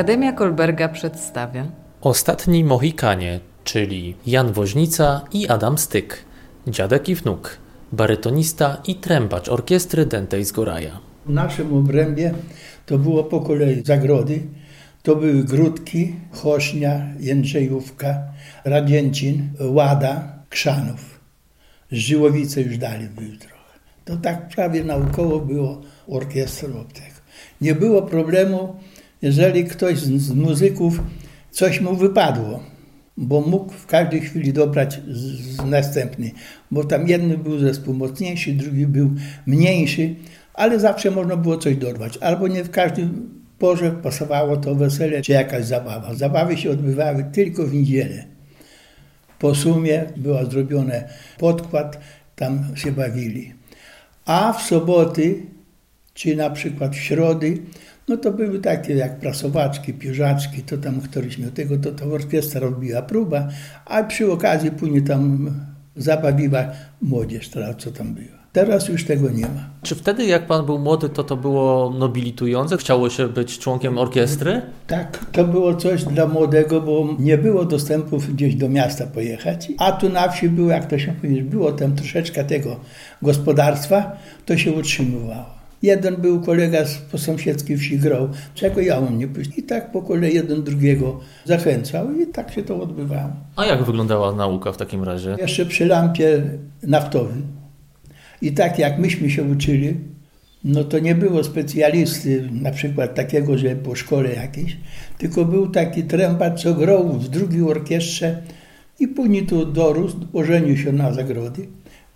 Akademia 0.00 0.32
Kolberga 0.32 0.88
przedstawia 0.88 1.66
Ostatni 2.00 2.64
Mohikanie, 2.64 3.40
czyli 3.64 4.14
Jan 4.26 4.52
Woźnica 4.52 5.24
i 5.32 5.48
Adam 5.48 5.78
Styk, 5.78 6.24
dziadek 6.66 7.08
i 7.08 7.14
wnuk, 7.14 7.56
barytonista 7.92 8.82
i 8.86 8.94
trębacz 8.94 9.48
orkiestry 9.48 10.06
Dętej 10.06 10.44
z 10.44 10.52
Goraja. 10.52 11.00
W 11.26 11.30
naszym 11.30 11.74
obrębie 11.74 12.34
to 12.86 12.98
było 12.98 13.24
po 13.24 13.40
kolei 13.40 13.82
zagrody, 13.84 14.40
to 15.02 15.16
były 15.16 15.44
Grudki, 15.44 16.14
Chośnia, 16.32 17.06
Jędrzejówka, 17.18 18.22
Radzięcin, 18.64 19.48
Łada, 19.60 20.32
Krzanów. 20.48 21.20
Z 21.92 21.96
Żyłowice 21.96 22.62
już 22.62 22.78
dalej 22.78 23.08
były 23.08 23.36
trochę. 23.36 23.78
To 24.04 24.16
tak 24.16 24.48
prawie 24.48 24.84
naokoło 24.84 25.40
było 25.40 25.80
orkiestrą 26.08 26.72
tego. 26.72 27.20
Nie 27.60 27.74
było 27.74 28.02
problemu, 28.02 28.76
jeżeli 29.22 29.64
ktoś 29.64 29.98
z, 29.98 30.22
z 30.22 30.32
muzyków 30.34 31.00
coś 31.50 31.80
mu 31.80 31.96
wypadło, 31.96 32.62
bo 33.16 33.40
mógł 33.40 33.72
w 33.72 33.86
każdej 33.86 34.20
chwili 34.20 34.52
dobrać 34.52 35.00
z, 35.08 35.20
z 35.56 35.64
następny, 35.64 36.30
bo 36.70 36.84
tam 36.84 37.08
jeden 37.08 37.36
był 37.36 37.58
zespół 37.58 37.94
mocniejszy, 37.94 38.52
drugi 38.52 38.86
był 38.86 39.10
mniejszy, 39.46 40.14
ale 40.54 40.80
zawsze 40.80 41.10
można 41.10 41.36
było 41.36 41.56
coś 41.56 41.76
dorwać. 41.76 42.18
Albo 42.18 42.48
nie 42.48 42.64
w 42.64 42.70
każdym 42.70 43.40
porze 43.58 43.90
pasowało 43.90 44.56
to 44.56 44.74
wesele 44.74 45.22
czy 45.22 45.32
jakaś 45.32 45.64
zabawa. 45.64 46.14
Zabawy 46.14 46.56
się 46.56 46.70
odbywały 46.70 47.24
tylko 47.32 47.66
w 47.66 47.74
niedzielę. 47.74 48.24
Po 49.38 49.54
sumie 49.54 50.04
była 50.16 50.44
zrobiony 50.44 51.04
podkład, 51.38 52.00
tam 52.36 52.64
się 52.74 52.92
bawili. 52.92 53.52
A 54.24 54.52
w 54.52 54.62
soboty, 54.62 55.42
czy 56.14 56.36
na 56.36 56.50
przykład 56.50 56.96
w 56.96 57.00
środy, 57.00 57.58
no 58.08 58.16
to 58.16 58.32
były 58.32 58.58
takie 58.58 58.94
jak 58.94 59.20
prasowaczki, 59.20 59.94
piżaczki, 59.94 60.62
to 60.62 60.78
tam 60.78 61.00
któryś 61.00 61.38
miał 61.38 61.50
tego, 61.50 61.78
to, 61.78 61.92
to 61.92 62.04
orkiestra 62.04 62.60
robiła 62.60 63.02
próba, 63.02 63.48
a 63.86 64.04
przy 64.04 64.32
okazji 64.32 64.70
później 64.70 65.02
tam 65.02 65.50
zabawiła 65.96 66.64
młodzież, 67.02 67.50
co 67.78 67.90
tam 67.90 68.14
była. 68.14 68.40
Teraz 68.52 68.88
już 68.88 69.04
tego 69.04 69.30
nie 69.30 69.42
ma. 69.42 69.70
Czy 69.82 69.94
wtedy, 69.94 70.26
jak 70.26 70.46
pan 70.46 70.66
był 70.66 70.78
młody, 70.78 71.08
to 71.08 71.24
to 71.24 71.36
było 71.36 71.90
nobilitujące? 71.98 72.76
Chciało 72.76 73.10
się 73.10 73.28
być 73.28 73.58
członkiem 73.58 73.98
orkiestry? 73.98 74.62
Tak, 74.86 75.24
to 75.32 75.44
było 75.44 75.74
coś 75.74 76.04
dla 76.04 76.26
młodego, 76.26 76.80
bo 76.80 77.16
nie 77.18 77.38
było 77.38 77.64
dostępów 77.64 78.34
gdzieś 78.34 78.54
do 78.54 78.68
miasta 78.68 79.06
pojechać. 79.06 79.72
A 79.78 79.92
tu 79.92 80.08
na 80.08 80.28
wsi 80.28 80.48
było, 80.48 80.70
jak 80.70 80.86
to 80.86 80.98
się 80.98 81.12
powiedzieć, 81.12 81.42
było 81.42 81.72
tam 81.72 81.96
troszeczkę 81.96 82.44
tego 82.44 82.76
gospodarstwa, 83.22 84.16
to 84.46 84.58
się 84.58 84.72
utrzymywało. 84.72 85.59
Jeden 85.82 86.16
był 86.16 86.40
kolega 86.40 86.84
z 86.84 86.98
po 86.98 87.18
sąsiedzkiej 87.18 87.76
wsi 87.76 87.98
grał, 87.98 88.28
czego 88.54 88.80
ja 88.80 88.98
on 88.98 89.18
nie 89.18 89.28
pójść. 89.28 89.50
I 89.58 89.62
tak 89.62 89.92
po 89.92 90.02
kolei 90.02 90.34
jeden 90.34 90.62
drugiego 90.62 91.20
zachęcał 91.44 92.12
i 92.12 92.26
tak 92.26 92.52
się 92.52 92.62
to 92.62 92.82
odbywało. 92.82 93.32
A 93.56 93.66
jak 93.66 93.84
wyglądała 93.84 94.32
nauka 94.32 94.72
w 94.72 94.76
takim 94.76 95.04
razie? 95.04 95.36
Jeszcze 95.40 95.66
przy 95.66 95.86
lampie 95.86 96.42
naftowej. 96.82 97.42
I 98.42 98.52
tak 98.52 98.78
jak 98.78 98.98
myśmy 98.98 99.30
się 99.30 99.42
uczyli, 99.42 99.94
no 100.64 100.84
to 100.84 100.98
nie 100.98 101.14
było 101.14 101.44
specjalisty, 101.44 102.48
na 102.52 102.70
przykład 102.70 103.14
takiego, 103.14 103.58
że 103.58 103.76
po 103.76 103.94
szkole 103.94 104.34
jakiejś, 104.34 104.76
tylko 105.18 105.44
był 105.44 105.68
taki 105.68 106.02
trębacz, 106.02 106.62
co 106.62 106.74
grał 106.74 107.12
w 107.12 107.28
drugiej 107.28 107.62
orkiestrze 107.62 108.42
i 108.98 109.08
później 109.08 109.46
tu 109.46 109.66
dorósł, 109.66 110.16
ożenił 110.32 110.76
się 110.76 110.92
na 110.92 111.12
zagrody 111.12 111.66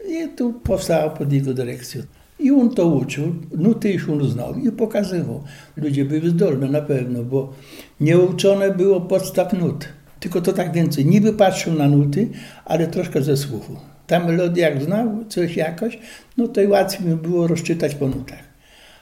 i 0.09 0.29
tu 0.37 0.53
powstała 0.53 1.11
pod 1.11 1.33
jego 1.33 1.55
dyrekcją. 1.55 2.03
I 2.39 2.51
on 2.51 2.71
to 2.71 2.87
uczył, 2.87 3.35
nuty 3.59 3.93
już 3.93 4.09
on 4.09 4.29
znał 4.29 4.55
i 4.55 4.73
pokazywał. 4.73 5.43
Ludzie 5.77 6.05
byli 6.05 6.31
zdolni 6.31 6.71
na 6.71 6.81
pewno, 6.81 7.25
bo 7.25 7.53
nieuczone 8.01 8.71
było 8.71 9.01
podstaw 9.01 9.53
nut. 9.53 9.89
Tylko 10.21 10.41
to 10.41 10.53
tak 10.53 10.73
więcej. 10.73 11.07
Niby 11.07 11.33
patrzył 11.33 11.73
na 11.73 11.89
nuty, 11.89 12.29
ale 12.65 12.87
troszkę 12.87 13.23
ze 13.23 13.37
słuchu. 13.37 13.77
Ta 14.07 14.21
melodia 14.21 14.71
jak 14.71 14.83
znał 14.83 15.25
coś 15.29 15.57
jakoś, 15.57 15.99
no 16.37 16.49
to 16.49 16.61
łatwiej 16.69 17.07
mi 17.07 17.17
było 17.17 17.47
rozczytać 17.47 17.95
po 17.95 18.09
nutach. 18.09 18.39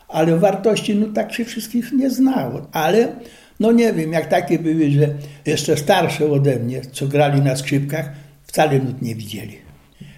Ale 0.08 0.38
wartości 0.38 0.94
no 0.94 1.06
tak 1.14 1.32
się 1.32 1.44
wszystkich 1.44 1.92
nie 1.92 2.10
znało. 2.10 2.66
Ale 2.72 3.08
no 3.60 3.72
nie 3.72 3.92
wiem, 3.92 4.12
jak 4.12 4.26
takie 4.26 4.58
były, 4.58 4.90
że 4.90 5.08
jeszcze 5.46 5.76
starsze 5.76 6.30
ode 6.30 6.56
mnie, 6.56 6.80
co 6.92 7.06
grali 7.06 7.40
na 7.40 7.56
skrzypkach, 7.56 8.12
wcale 8.42 8.78
nut 8.78 9.02
nie 9.02 9.14
widzieli. 9.14 9.71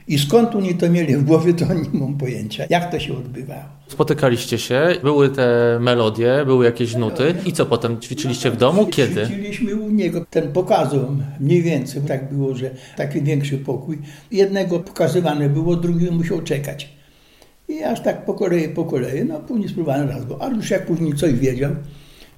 I 0.09 0.19
skąd 0.19 0.55
oni 0.55 0.75
to 0.75 0.91
mieli 0.91 1.17
w 1.17 1.25
głowie, 1.25 1.55
to 1.55 1.75
nie 1.75 1.89
mam 1.93 2.19
pojęcia, 2.19 2.65
jak 2.71 2.91
to 2.91 2.99
się 2.99 3.17
odbywało. 3.17 3.63
Spotykaliście 3.89 4.59
się, 4.59 4.97
były 5.03 5.29
te 5.29 5.79
melodie, 5.81 6.43
były 6.47 6.65
jakieś 6.65 6.95
nuty 6.95 7.35
i 7.47 7.53
co 7.53 7.67
potem 7.67 8.01
ćwiczyliście 8.01 8.51
w 8.51 8.57
domu? 8.57 8.87
Kiedy? 8.87 9.27
Ćwiczyliśmy 9.27 9.77
u 9.77 9.91
niego, 9.91 10.25
ten 10.31 10.53
pokazał 10.53 11.17
mniej 11.41 11.63
więcej, 11.63 12.03
tak 12.09 12.33
było, 12.33 12.55
że 12.55 12.71
taki 12.97 13.23
większy 13.23 13.59
pokój. 13.59 13.99
Jednego 14.31 14.81
pokazywane 14.81 15.49
było, 15.49 15.77
drugi 15.77 16.11
musiał 16.11 16.43
czekać. 16.43 16.89
I 17.69 17.83
aż 17.83 18.03
tak 18.03 18.25
po 18.25 18.35
kolei, 18.35 18.69
po 18.69 18.85
kolei, 18.85 19.25
no 19.25 19.41
później 19.41 19.69
spróbowałem 19.69 20.09
raz 20.09 20.25
go, 20.25 20.43
ale 20.43 20.55
już 20.57 20.71
jak 20.71 20.87
później 20.87 21.15
coś 21.15 21.33
wiedział, 21.33 21.71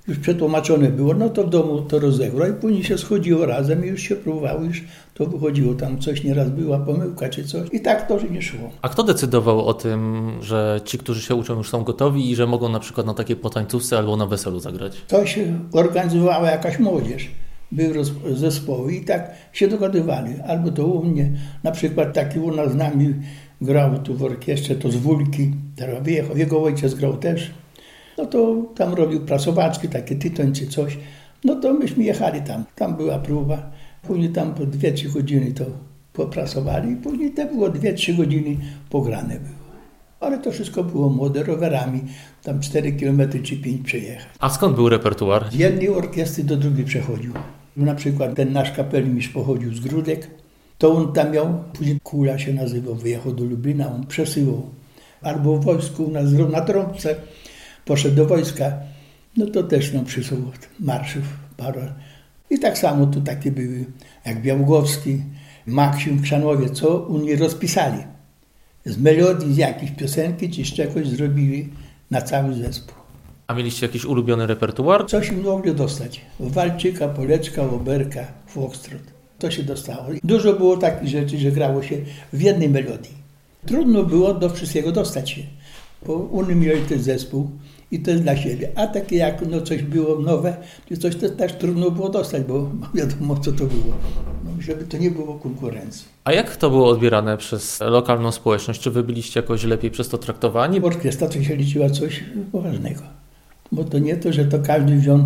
już 0.08 0.18
przetłumaczone 0.18 0.90
było, 0.90 1.14
no 1.14 1.28
to 1.28 1.44
w 1.44 1.50
domu 1.50 1.82
to 1.82 1.98
rozegrał 1.98 2.50
i 2.50 2.52
później 2.52 2.84
się 2.84 2.98
schodziło 2.98 3.46
razem 3.46 3.84
i 3.84 3.88
już 3.88 4.02
się 4.02 4.16
próbowało, 4.16 4.62
już 4.62 4.84
to 5.14 5.26
wychodziło, 5.26 5.74
tam 5.74 5.98
coś 5.98 6.24
nieraz 6.24 6.50
była 6.50 6.78
pomyłka 6.78 7.28
czy 7.28 7.44
coś 7.44 7.68
i 7.72 7.80
tak 7.80 8.08
to 8.08 8.18
nie 8.30 8.42
szło. 8.42 8.70
A 8.82 8.88
kto 8.88 9.02
decydował 9.02 9.66
o 9.66 9.74
tym, 9.74 10.30
że 10.40 10.80
ci, 10.84 10.98
którzy 10.98 11.22
się 11.22 11.34
uczą 11.34 11.56
już 11.56 11.70
są 11.70 11.84
gotowi 11.84 12.30
i 12.30 12.36
że 12.36 12.46
mogą 12.46 12.68
na 12.68 12.80
przykład 12.80 13.06
na 13.06 13.14
takiej 13.14 13.36
potańcówce 13.36 13.98
albo 13.98 14.16
na 14.16 14.26
weselu 14.26 14.60
zagrać? 14.60 14.96
To 15.08 15.26
się 15.26 15.58
organizowała 15.72 16.50
jakaś 16.50 16.78
młodzież. 16.78 17.30
Były 17.72 18.04
zespoły 18.34 18.92
i 18.92 19.04
tak 19.04 19.30
się 19.52 19.68
dogadywali. 19.68 20.34
Albo 20.46 20.70
to 20.70 20.86
u 20.86 21.04
mnie, 21.04 21.32
na 21.62 21.70
przykład 21.70 22.12
taki 22.12 22.38
u 22.38 22.54
nas 22.54 22.72
z 22.72 22.74
nami 22.74 23.14
grał 23.60 23.98
tu 23.98 24.14
w 24.14 24.22
orkiestrze, 24.22 24.74
to 24.74 24.90
z 24.90 24.96
Wólki, 24.96 25.52
teraz 25.76 26.02
wyjechał, 26.02 26.36
jego 26.36 26.62
ojciec 26.62 26.94
grał 26.94 27.16
też 27.16 27.50
no 28.18 28.26
to 28.26 28.62
tam 28.76 28.94
robił 28.94 29.20
prasowaczki, 29.20 29.88
takie 29.88 30.16
tytoń 30.16 30.52
czy 30.52 30.66
coś. 30.66 30.98
No 31.44 31.54
to 31.54 31.74
myśmy 31.74 32.04
jechali 32.04 32.42
tam. 32.42 32.64
Tam 32.74 32.96
była 32.96 33.18
próba. 33.18 33.70
Później 34.02 34.28
tam 34.28 34.54
po 34.54 34.62
2-3 34.62 35.12
godziny 35.12 35.52
to 35.52 35.64
poprasowali 36.16 36.96
później 36.96 37.30
to 37.30 37.46
było 37.46 37.68
2-3 37.68 38.16
godziny 38.16 38.56
pograne 38.90 39.34
było. 39.34 39.66
Ale 40.20 40.38
to 40.38 40.52
wszystko 40.52 40.84
było 40.84 41.08
młode, 41.08 41.42
rowerami, 41.42 42.00
tam 42.42 42.60
4 42.60 42.92
km 42.92 43.42
czy 43.42 43.56
5 43.56 43.86
przejechać. 43.86 44.26
A 44.40 44.50
skąd 44.50 44.76
był 44.76 44.88
repertuar? 44.88 45.50
Z 45.52 45.54
jednej 45.54 45.88
orkiestry 45.88 46.44
do 46.44 46.56
drugiej 46.56 46.84
przechodził. 46.84 47.32
Na 47.76 47.94
przykład 47.94 48.34
ten 48.34 48.52
nasz 48.52 48.72
kapelmistrz 48.72 49.28
pochodził 49.28 49.74
z 49.74 49.80
Grudek, 49.80 50.30
to 50.78 50.92
on 50.92 51.12
tam 51.12 51.32
miał, 51.32 51.64
później 51.72 51.98
Kula 52.02 52.38
się 52.38 52.54
nazywał, 52.54 52.94
wyjechał 52.94 53.32
do 53.32 53.44
Lublina, 53.44 53.94
on 53.94 54.06
przesyłał. 54.06 54.62
Albo 55.22 55.56
w 55.56 55.64
wojsku 55.64 56.04
u 56.04 56.10
nas 56.10 56.26
na 56.52 56.60
trąbce 56.60 57.14
poszedł 57.86 58.16
do 58.16 58.26
wojska, 58.26 58.72
no 59.36 59.46
to 59.46 59.62
też 59.62 59.92
no, 59.92 60.04
przysłał 60.04 60.40
marszów 60.80 61.24
parę. 61.56 61.92
I 62.50 62.58
tak 62.58 62.78
samo 62.78 63.06
tu 63.06 63.20
takie 63.20 63.50
były, 63.50 63.84
jak 64.26 64.42
Białogowski, 64.42 65.22
Maksim, 65.66 66.22
Krzanowie, 66.22 66.70
co 66.70 67.06
oni 67.08 67.36
rozpisali. 67.36 68.02
Z 68.84 68.98
melodii, 68.98 69.54
z 69.54 69.56
jakiejś 69.56 69.90
piosenki 69.90 70.50
czy 70.50 70.64
z 70.64 70.74
czegoś 70.74 71.08
zrobili 71.08 71.68
na 72.10 72.22
cały 72.22 72.54
zespół. 72.54 72.94
A 73.46 73.54
mieliście 73.54 73.86
jakiś 73.86 74.04
ulubiony 74.04 74.46
repertuar? 74.46 75.06
Coś 75.06 75.30
mogli 75.30 75.74
dostać. 75.74 76.20
Walczyka, 76.40 77.08
Poleczka, 77.08 77.62
Oberka, 77.62 78.26
Foxtrot. 78.46 79.02
To 79.38 79.50
się 79.50 79.62
dostało. 79.62 80.04
Dużo 80.24 80.52
było 80.52 80.76
takich 80.76 81.08
rzeczy, 81.08 81.38
że 81.38 81.52
grało 81.52 81.82
się 81.82 81.96
w 82.32 82.40
jednej 82.40 82.68
melodii. 82.68 83.14
Trudno 83.66 84.02
było 84.02 84.34
do 84.34 84.50
wszystkiego 84.50 84.92
dostać 84.92 85.30
się, 85.30 85.42
bo 86.06 86.30
oni 86.32 86.54
mieli 86.54 86.82
ten 86.82 87.02
zespół, 87.02 87.50
i 87.90 88.00
to 88.00 88.10
jest 88.10 88.22
dla 88.22 88.36
siebie. 88.36 88.68
A 88.74 88.86
takie 88.86 89.16
jak 89.16 89.48
no, 89.50 89.60
coś 89.60 89.82
było 89.82 90.20
nowe, 90.20 90.56
to 90.88 90.96
coś 90.96 91.16
to 91.16 91.28
też 91.28 91.52
trudno 91.52 91.90
było 91.90 92.08
dostać, 92.08 92.42
bo 92.42 92.70
wiadomo 92.94 93.36
co 93.36 93.52
to 93.52 93.64
było, 93.64 93.94
no, 94.44 94.50
żeby 94.60 94.84
to 94.84 94.98
nie 94.98 95.10
było 95.10 95.34
konkurencji. 95.34 96.08
A 96.24 96.32
jak 96.32 96.56
to 96.56 96.70
było 96.70 96.88
odbierane 96.88 97.36
przez 97.36 97.80
lokalną 97.80 98.32
społeczność? 98.32 98.80
Czy 98.80 98.90
wy 98.90 99.02
byliście 99.02 99.40
jakoś 99.40 99.64
lepiej 99.64 99.90
przez 99.90 100.08
to 100.08 100.18
traktowani? 100.18 100.80
Orkiestra 100.82 101.28
to 101.28 101.42
się 101.42 101.56
liczyła 101.56 101.90
coś 101.90 102.24
poważnego, 102.52 103.02
bo 103.72 103.84
to 103.84 103.98
nie 103.98 104.16
to, 104.16 104.32
że 104.32 104.44
to 104.44 104.58
każdy 104.58 104.96
wziął 104.96 105.18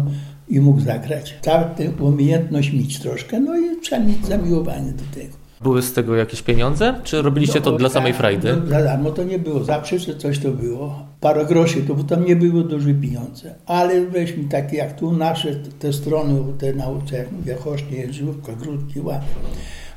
i 0.48 0.60
mógł 0.60 0.80
zagrać. 0.80 1.34
Tę 1.76 1.90
umiejętność 2.00 2.72
mieć 2.72 2.98
troszkę, 2.98 3.40
no 3.40 3.58
i 3.58 3.80
trzeba 3.80 4.04
mieć 4.04 4.26
zamiłowanie 4.26 4.92
do 4.92 5.20
tego. 5.20 5.39
Były 5.60 5.82
z 5.82 5.92
tego 5.92 6.16
jakieś 6.16 6.42
pieniądze? 6.42 6.94
Czy 7.04 7.22
robiliście 7.22 7.58
no, 7.58 7.64
to 7.64 7.72
dla 7.72 7.88
samej 7.88 8.12
frajdy? 8.12 8.56
No, 8.56 8.66
za 8.66 8.82
darmo 8.82 9.10
to 9.10 9.24
nie 9.24 9.38
było. 9.38 9.64
Zawsze 9.64 10.14
coś 10.16 10.38
to 10.38 10.50
było. 10.50 11.06
Parę 11.20 11.44
groszy, 11.44 11.82
to 11.82 11.94
bo 11.94 12.04
tam 12.04 12.24
nie 12.24 12.36
były 12.36 12.64
duże 12.64 12.94
pieniądze. 12.94 13.54
Ale 13.66 14.06
weźmy 14.06 14.44
takie 14.44 14.76
jak 14.76 14.98
tu 14.98 15.12
nasze 15.12 15.54
te 15.54 15.92
strony, 15.92 16.40
te 16.58 16.72
nauce, 16.72 17.16
jak 17.16 17.32
mówię, 17.32 17.54
Chośnie, 17.54 18.12
Żółwka, 18.12 18.52
Grudki, 18.52 19.00
Łapy. 19.00 19.26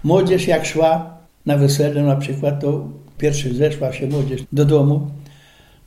Młodzież 0.04 0.48
jak 0.48 0.65
szła 0.65 1.18
na 1.45 1.57
wesele 1.57 2.04
na 2.04 2.16
przykład, 2.16 2.62
to 2.62 2.88
pierwszy 3.18 3.54
zeszła 3.54 3.94
się 3.94 4.07
młodzież 4.07 4.44
do 4.51 4.66
domu, 4.66 5.07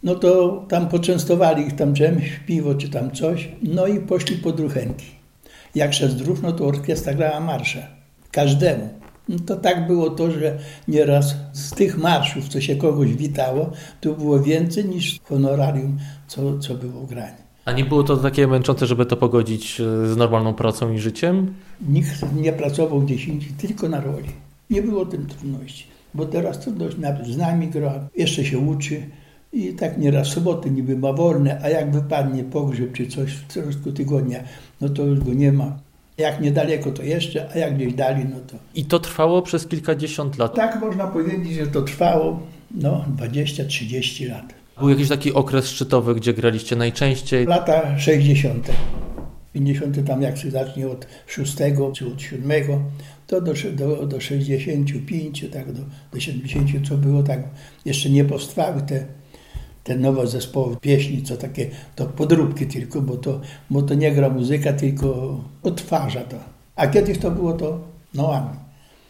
No 0.03 0.15
to 0.15 0.65
tam 0.69 0.89
poczęstowali 0.89 1.67
ich 1.67 1.77
tam 1.77 1.95
czymś, 1.95 2.41
piwo 2.47 2.75
czy 2.75 2.89
tam 2.89 3.11
coś, 3.11 3.49
no 3.63 3.87
i 3.87 4.01
poszli 4.01 4.37
po 4.37 4.53
druchenki. 4.53 5.07
Jak 5.75 5.95
szedł 5.95 6.15
druh, 6.15 6.43
no 6.43 6.53
to 6.53 6.65
orkiestra 6.67 7.15
grała 7.15 7.41
marsze. 7.41 7.87
Każdemu. 8.31 8.89
No 9.29 9.39
to 9.47 9.57
tak 9.57 9.87
było 9.87 10.11
to, 10.11 10.31
że 10.31 10.59
nieraz 10.89 11.35
z 11.53 11.71
tych 11.71 11.99
marszów, 11.99 12.49
co 12.49 12.61
się 12.61 12.77
kogoś 12.77 13.15
witało, 13.15 13.71
to 14.01 14.13
było 14.13 14.41
więcej 14.41 14.85
niż 14.85 15.21
honorarium, 15.25 15.99
co, 16.27 16.59
co 16.59 16.75
było 16.75 17.07
granie. 17.07 17.47
A 17.65 17.73
nie 17.73 17.85
było 17.85 18.03
to 18.03 18.17
takie 18.17 18.47
męczące, 18.47 18.87
żeby 18.87 19.07
to 19.07 19.17
pogodzić 19.17 19.81
e, 19.81 20.09
z 20.09 20.17
normalną 20.17 20.55
pracą 20.55 20.93
i 20.93 20.99
życiem? 20.99 21.55
Nikt 21.89 22.35
nie 22.35 22.53
pracował 22.53 23.01
gdzieś 23.01 23.29
indziej, 23.29 23.51
tylko 23.51 23.89
na 23.89 24.01
roli. 24.01 24.29
Nie 24.71 24.83
było 24.83 25.07
tym 25.07 25.27
trudności, 25.27 25.87
bo 26.15 26.27
teraz 26.27 26.61
trudność 26.61 26.99
nawet 26.99 27.27
z 27.27 27.37
nami 27.37 27.69
gra, 27.69 28.09
jeszcze 28.17 28.45
się 28.45 28.59
uczy 28.59 29.03
i 29.53 29.73
tak 29.73 29.99
nieraz 29.99 30.29
soboty 30.29 30.71
niby 30.71 30.97
ma 30.97 31.13
wolne, 31.13 31.61
a 31.63 31.69
jak 31.69 31.93
wypadnie 31.93 32.45
pogrzeb 32.45 32.93
czy 32.93 33.07
coś 33.07 33.33
w 33.49 33.53
środku 33.53 33.93
tygodnia, 33.93 34.39
no 34.81 34.89
to 34.89 35.03
już 35.03 35.21
go 35.21 35.35
nie 35.35 35.53
ma. 35.53 35.79
Jak 36.19 36.41
niedaleko 36.41 36.93
to 36.93 37.03
jeszcze, 37.03 37.49
a 37.55 37.59
jak 37.59 37.77
gdzieś 37.77 37.95
dalej, 37.95 38.27
no 38.31 38.37
to... 38.47 38.57
I 38.75 38.85
to 38.85 38.99
trwało 38.99 39.43
przez 39.43 39.67
kilkadziesiąt 39.67 40.39
lat? 40.39 40.55
Tak 40.55 40.81
można 40.81 41.07
powiedzieć, 41.07 41.55
że 41.55 41.67
to 41.67 41.83
trwało 41.83 42.41
no 42.71 43.05
20-30 43.17 44.31
lat. 44.31 44.55
Był 44.79 44.89
jakiś 44.89 45.09
taki 45.09 45.33
okres 45.33 45.69
szczytowy, 45.69 46.15
gdzie 46.15 46.35
graliście 46.35 46.77
najczęściej? 46.77 47.47
Lata 47.47 47.99
60. 47.99 48.71
50 49.53 50.07
tam 50.07 50.23
jak 50.23 50.39
się 50.39 50.51
zacznie 50.51 50.89
od 50.89 51.07
6 51.27 51.57
czy 51.95 52.07
od 52.07 52.23
7, 52.23 52.43
to 53.27 53.41
do, 53.41 53.53
do, 53.73 54.07
do 54.07 54.21
65, 54.21 55.45
tak 55.53 55.73
do, 55.73 55.83
do 56.13 56.21
70, 56.21 56.89
co 56.89 56.97
było 56.97 57.23
tak, 57.23 57.41
jeszcze 57.85 58.11
nie 58.11 58.25
powstały 58.25 58.83
te, 58.83 59.07
te 59.87 59.97
nowe 59.97 60.27
zespoły 60.27 60.77
pieśni, 60.81 61.23
co 61.23 61.37
takie, 61.37 61.71
to 61.97 62.07
podróbki 62.07 62.67
tylko, 62.67 63.01
bo 63.01 63.17
to, 63.17 63.41
bo 63.71 63.83
to 63.83 63.95
nie 63.95 64.13
gra 64.13 64.29
muzyka, 64.29 64.73
tylko 64.73 65.41
odtwarza 65.63 66.21
to. 66.21 66.37
A 66.77 66.87
kiedyś 66.87 67.19
to 67.19 67.31
było 67.31 67.53
to 67.53 67.79
noami. 68.15 68.57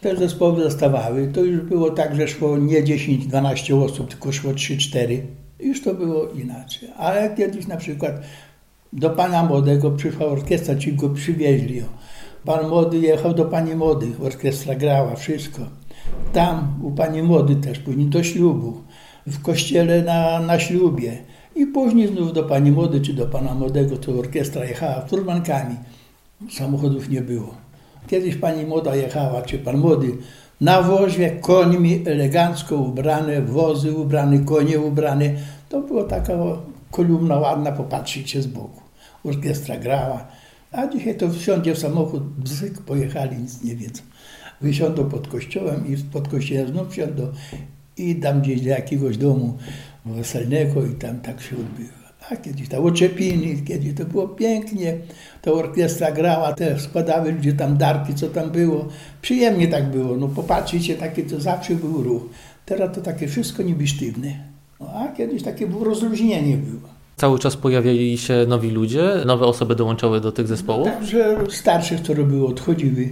Te 0.01 0.17
zespoły 0.17 0.63
zostawały, 0.63 1.29
to 1.29 1.41
już 1.41 1.61
było 1.61 1.91
tak, 1.91 2.17
że 2.17 2.29
szło 2.29 2.59
nie 2.59 2.83
10-12 2.83 3.85
osób, 3.85 4.09
tylko 4.09 4.33
szło 4.33 4.53
3-4 4.53 5.19
już 5.61 5.83
to 5.83 5.95
było 5.95 6.29
inaczej. 6.29 6.89
Ale 6.97 7.35
kiedyś 7.37 7.67
na 7.67 7.77
przykład 7.77 8.23
do 8.93 9.11
pana 9.11 9.45
młodego 9.45 9.91
przyszła 9.91 10.27
orkiestra, 10.27 10.77
ci 10.77 10.93
go 10.93 11.09
przywieźli. 11.09 11.83
Pan 12.45 12.69
młody 12.69 12.99
jechał 12.99 13.35
do 13.35 13.45
pani 13.45 13.75
młody, 13.75 14.07
orkiestra 14.23 14.75
grała, 14.75 15.15
wszystko. 15.15 15.63
Tam 16.33 16.81
u 16.83 16.91
pani 16.91 17.23
młody 17.23 17.57
też, 17.57 17.79
później 17.79 18.07
do 18.07 18.23
ślubu, 18.25 18.81
w 19.27 19.43
kościele 19.43 20.03
na, 20.03 20.41
na 20.41 20.59
ślubie. 20.59 21.19
I 21.57 21.67
później 21.67 22.09
znów 22.09 22.33
do 22.33 22.43
pani 22.43 22.71
młody 22.71 23.01
czy 23.01 23.13
do 23.15 23.27
pana 23.27 23.55
młodego, 23.55 23.97
to 23.97 24.13
orkiestra 24.13 24.65
jechała 24.65 25.07
furmankami. 25.07 25.77
Samochodów 26.51 27.09
nie 27.09 27.21
było. 27.21 27.55
Kiedyś 28.07 28.37
pani 28.37 28.67
młoda 28.67 28.97
jechała, 28.97 29.43
czy 29.43 29.59
pan 29.59 29.77
młody 29.77 30.17
na 30.61 30.83
wozie 30.83 31.31
końmi 31.31 32.03
elegancko 32.07 32.77
ubrane, 32.77 33.43
wozy 33.43 33.93
ubrane, 33.93 34.39
konie 34.39 34.81
ubrane. 34.81 35.31
To 35.69 35.81
była 35.81 36.05
taka 36.05 36.33
kolumna 36.91 37.39
ładna, 37.39 37.73
popatrzeć 37.73 38.31
się 38.31 38.43
z 38.43 38.47
boku. 38.47 38.81
Orkiestra 39.25 39.77
grała. 39.77 40.27
A 40.73 40.87
dzisiaj 40.87 41.17
to 41.17 41.31
wsiądzie 41.31 41.75
w 41.75 41.79
samochód, 41.79 42.23
bzyk, 42.23 42.79
pojechali, 42.79 43.37
nic 43.37 43.63
nie 43.63 43.77
wiedzą. 43.77 44.03
Wysiądą 44.61 45.05
pod 45.05 45.29
kościołem 45.29 45.87
i 45.87 45.97
pod 45.97 46.29
kościołem 46.29 46.69
znów 46.69 46.91
wsiądą 46.91 47.29
i 47.99 48.17
tam 48.17 48.41
gdzieś 48.41 48.61
do 48.61 48.69
jakiegoś 48.69 49.17
domu 49.17 49.59
weselnego 50.07 50.87
i 50.87 50.95
tam 50.95 51.21
tak 51.21 51.43
się 51.43 51.57
odbywa. 51.57 52.07
A 52.31 52.37
kiedyś 52.37 52.69
tam 52.69 52.85
oczepiny, 52.85 53.63
kiedyś 53.63 53.95
to 53.95 54.05
było 54.05 54.29
pięknie, 54.29 54.99
ta 55.43 55.53
orkiestra 55.53 56.13
grała, 56.13 56.53
te 56.53 56.81
składały 56.81 57.33
ludzie 57.33 57.53
tam 57.53 57.77
darki, 57.77 58.15
co 58.15 58.29
tam 58.29 58.51
było. 58.51 58.89
Przyjemnie 59.23 59.69
tak 59.69 59.91
było, 59.91 60.17
no 60.17 60.29
popatrzcie, 60.29 60.95
takie 60.95 61.23
to 61.23 61.41
zawsze 61.41 61.75
był 61.75 62.03
ruch. 62.03 62.23
Teraz 62.67 62.95
to 62.95 63.01
takie 63.01 63.29
wszystko 63.29 63.63
niby 63.63 63.87
sztywne. 63.87 64.29
No, 64.81 64.87
a 64.95 65.09
kiedyś 65.09 65.43
takie 65.43 65.67
było 65.67 65.85
rozluźnienie 65.85 66.57
było. 66.57 66.89
Cały 67.17 67.39
czas 67.39 67.57
pojawiali 67.57 68.19
się 68.19 68.45
nowi 68.49 68.71
ludzie, 68.71 69.03
nowe 69.27 69.47
osoby 69.47 69.77
dołączały 69.77 70.21
do 70.21 70.33
tych 70.33 70.47
zespołów? 70.47 70.89
No, 70.89 70.95
także 70.95 71.39
starszych, 71.51 72.03
które 72.03 72.25
były, 72.25 72.47
odchodziły, 72.47 73.09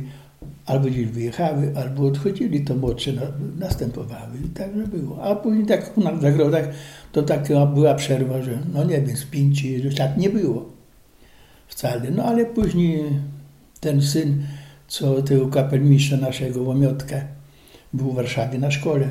albo 0.67 0.89
gdzieś 0.89 1.07
wyjechały, 1.07 1.73
albo 1.77 2.07
odchodzili, 2.07 2.65
to 2.65 2.75
młodsze 2.75 3.13
następowały. 3.59 4.39
I 4.45 4.49
tak 4.49 4.89
było. 4.89 5.23
A 5.23 5.37
później 5.37 5.67
tak 5.67 5.97
na 5.97 6.21
zagrodach 6.21 6.69
to 7.13 7.23
taka 7.23 7.67
była 7.67 7.95
przerwa, 7.95 8.43
że 8.43 8.59
no 8.75 8.85
nie 8.85 9.01
wiem, 9.01 9.17
z 9.17 9.27
że 9.83 9.97
tak 9.97 10.17
nie 10.17 10.31
było 10.31 10.75
wcale. 11.69 12.11
No 12.11 12.25
ale 12.25 12.47
później 12.47 13.05
ten 13.81 14.03
syn, 14.03 14.43
co 14.89 15.23
tego 15.23 15.49
kapelmistrza 15.49 16.17
naszego 16.17 16.63
Łomiotka, 16.63 17.17
był 17.93 18.13
w 18.13 18.15
Warszawie 18.15 18.59
na 18.59 18.71
szkole. 18.71 19.09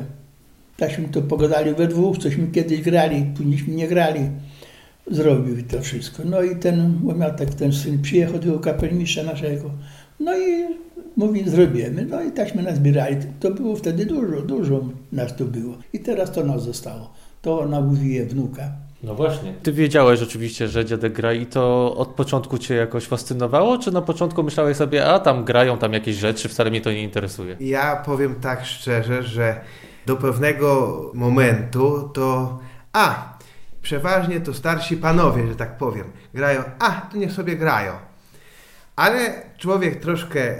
Takśmy 0.77 1.09
to 1.09 1.21
pogadali 1.21 1.73
we 1.73 1.87
dwóch, 1.87 2.17
cośmy 2.17 2.47
kiedyś 2.47 2.81
grali, 2.81 3.25
późniejśmy 3.37 3.75
nie 3.75 3.87
grali. 3.87 4.29
Zrobił 5.11 5.63
to 5.63 5.81
wszystko. 5.81 6.23
No 6.25 6.41
i 6.43 6.55
ten 6.55 6.99
Łomiotek, 7.03 7.53
ten 7.53 7.73
syn 7.73 8.01
przyjechał 8.01 8.39
do 8.39 8.59
kapelmistrza 8.59 9.23
naszego. 9.23 9.71
No 10.23 10.37
i 10.37 10.77
mówi, 11.17 11.49
zrobimy. 11.49 12.05
No 12.09 12.23
i 12.23 12.31
taśmy 12.31 12.63
nazbierali. 12.63 13.15
To 13.39 13.51
było 13.51 13.75
wtedy 13.75 14.05
dużo, 14.05 14.41
dużo 14.41 14.81
nas 15.11 15.35
tu 15.35 15.45
było. 15.45 15.75
I 15.93 15.99
teraz 15.99 16.31
to 16.31 16.43
nas 16.43 16.63
zostało. 16.63 17.13
To 17.41 17.65
nawówiło 17.65 18.25
wnuka. 18.25 18.63
No 19.03 19.15
właśnie. 19.15 19.53
Ty 19.63 19.71
wiedziałeś 19.71 20.21
oczywiście, 20.21 20.67
że 20.67 20.85
dziadek 20.85 21.13
gra 21.13 21.33
i 21.33 21.45
to 21.45 21.95
od 21.95 22.07
początku 22.07 22.57
cię 22.57 22.75
jakoś 22.75 23.05
fascynowało, 23.05 23.77
czy 23.77 23.91
na 23.91 24.01
początku 24.01 24.43
myślałeś 24.43 24.77
sobie, 24.77 25.05
a 25.05 25.19
tam 25.19 25.45
grają 25.45 25.77
tam 25.77 25.93
jakieś 25.93 26.15
rzeczy, 26.15 26.49
wcale 26.49 26.69
mnie 26.69 26.81
to 26.81 26.91
nie 26.91 27.03
interesuje? 27.03 27.57
Ja 27.59 27.95
powiem 27.95 28.35
tak 28.41 28.65
szczerze, 28.65 29.23
że 29.23 29.61
do 30.05 30.15
pewnego 30.15 31.01
momentu 31.13 32.09
to 32.13 32.59
a, 32.93 33.37
przeważnie 33.81 34.41
to 34.41 34.53
starsi 34.53 34.97
panowie, 34.97 35.47
że 35.47 35.55
tak 35.55 35.77
powiem, 35.77 36.05
grają, 36.33 36.63
a, 36.79 36.91
to 37.11 37.17
niech 37.17 37.31
sobie 37.31 37.55
grają. 37.55 37.91
Ale 38.95 39.41
człowiek 39.57 39.99
troszkę 39.99 40.55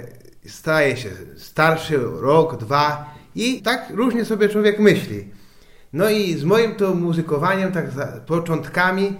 staje 0.46 0.96
się 0.96 1.10
starszy, 1.36 1.98
rok, 2.20 2.56
dwa 2.56 3.14
i 3.34 3.62
tak 3.62 3.90
różnie 3.90 4.24
sobie 4.24 4.48
człowiek 4.48 4.78
myśli. 4.78 5.28
No 5.92 6.10
i 6.10 6.34
z 6.34 6.44
moim 6.44 6.74
to 6.74 6.94
muzykowaniem, 6.94 7.72
tak 7.72 7.86
początkami, 8.26 9.16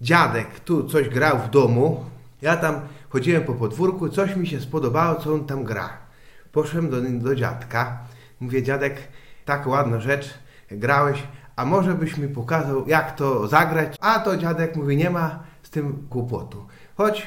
dziadek 0.00 0.60
tu 0.60 0.88
coś 0.88 1.08
grał 1.08 1.38
w 1.38 1.50
domu. 1.50 2.04
Ja 2.42 2.56
tam 2.56 2.80
chodziłem 3.08 3.44
po 3.44 3.54
podwórku, 3.54 4.08
coś 4.08 4.36
mi 4.36 4.46
się 4.46 4.60
spodobało, 4.60 5.20
co 5.20 5.34
on 5.34 5.46
tam 5.46 5.64
gra. 5.64 5.98
Poszedłem 6.52 6.90
do, 6.90 7.28
do 7.28 7.34
dziadka. 7.34 7.98
Mówię, 8.40 8.62
dziadek, 8.62 8.96
tak 9.44 9.66
ładna 9.66 10.00
rzecz, 10.00 10.34
grałeś, 10.70 11.22
a 11.56 11.64
może 11.64 11.94
byś 11.94 12.16
mi 12.16 12.28
pokazał, 12.28 12.88
jak 12.88 13.16
to 13.16 13.48
zagrać? 13.48 13.96
A 14.00 14.18
to 14.18 14.36
dziadek 14.36 14.76
mówi, 14.76 14.96
nie 14.96 15.10
ma 15.10 15.44
z 15.62 15.70
tym 15.70 16.06
kłopotu. 16.10 16.66
Choć 16.96 17.26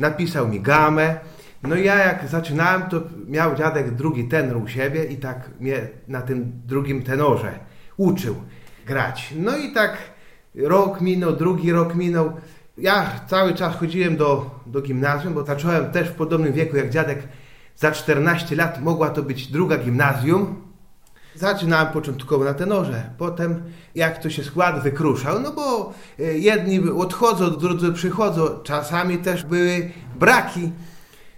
napisał 0.00 0.48
mi 0.48 0.60
gamę. 0.60 1.16
No 1.62 1.76
i 1.76 1.84
ja 1.84 1.98
jak 1.98 2.28
zaczynałem, 2.28 2.82
to 2.82 3.02
miał 3.28 3.54
dziadek 3.54 3.94
drugi 3.94 4.28
tenor 4.28 4.56
u 4.56 4.68
siebie 4.68 5.04
i 5.04 5.16
tak 5.16 5.50
mnie 5.60 5.88
na 6.08 6.22
tym 6.22 6.52
drugim 6.66 7.02
tenorze 7.02 7.58
uczył 7.96 8.34
grać. 8.86 9.34
No 9.36 9.56
i 9.56 9.72
tak 9.72 9.96
rok 10.54 11.00
minął, 11.00 11.32
drugi 11.36 11.72
rok 11.72 11.94
minął. 11.94 12.32
Ja 12.78 13.20
cały 13.28 13.54
czas 13.54 13.76
chodziłem 13.76 14.16
do, 14.16 14.60
do 14.66 14.82
gimnazjum, 14.82 15.34
bo 15.34 15.44
zacząłem 15.44 15.90
też 15.90 16.08
w 16.08 16.14
podobnym 16.14 16.52
wieku 16.52 16.76
jak 16.76 16.90
dziadek. 16.90 17.18
Za 17.76 17.92
14 17.92 18.56
lat 18.56 18.82
mogła 18.82 19.10
to 19.10 19.22
być 19.22 19.46
druga 19.46 19.78
gimnazjum. 19.78 20.69
Zaczynałem 21.34 21.92
początkowo 21.92 22.44
na 22.44 22.54
tenorze, 22.54 23.10
potem 23.18 23.62
jak 23.94 24.22
to 24.22 24.30
się 24.30 24.44
skład 24.44 24.82
wykruszał, 24.82 25.40
no 25.40 25.52
bo 25.52 25.92
e, 26.18 26.22
jedni 26.22 26.90
odchodzą, 26.90 27.50
drudzy 27.50 27.92
przychodzą, 27.92 28.48
czasami 28.62 29.18
też 29.18 29.44
były 29.44 29.90
braki. 30.18 30.72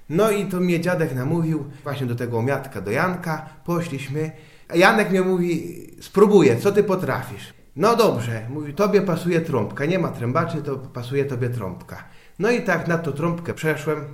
No 0.08 0.30
i 0.30 0.46
to 0.46 0.60
mnie 0.60 0.80
dziadek 0.80 1.14
namówił 1.14 1.64
właśnie 1.82 2.06
do 2.06 2.14
tego 2.14 2.38
omiatka, 2.38 2.80
do 2.80 2.90
Janka, 2.90 3.46
poszliśmy. 3.64 4.30
Janek 4.74 5.10
mnie 5.10 5.22
mówi, 5.22 5.86
spróbuję, 6.00 6.56
co 6.56 6.72
ty 6.72 6.84
potrafisz? 6.84 7.54
No 7.76 7.96
dobrze, 7.96 8.46
mówi, 8.50 8.74
tobie 8.74 9.02
pasuje 9.02 9.40
trąbka, 9.40 9.84
nie 9.84 9.98
ma 9.98 10.08
trębaczy, 10.08 10.62
to 10.62 10.76
pasuje 10.76 11.24
tobie 11.24 11.48
trąbka. 11.48 12.04
No 12.38 12.50
i 12.50 12.62
tak 12.62 12.88
na 12.88 12.98
to 12.98 13.12
trąbkę 13.12 13.54
przeszłem. 13.54 14.04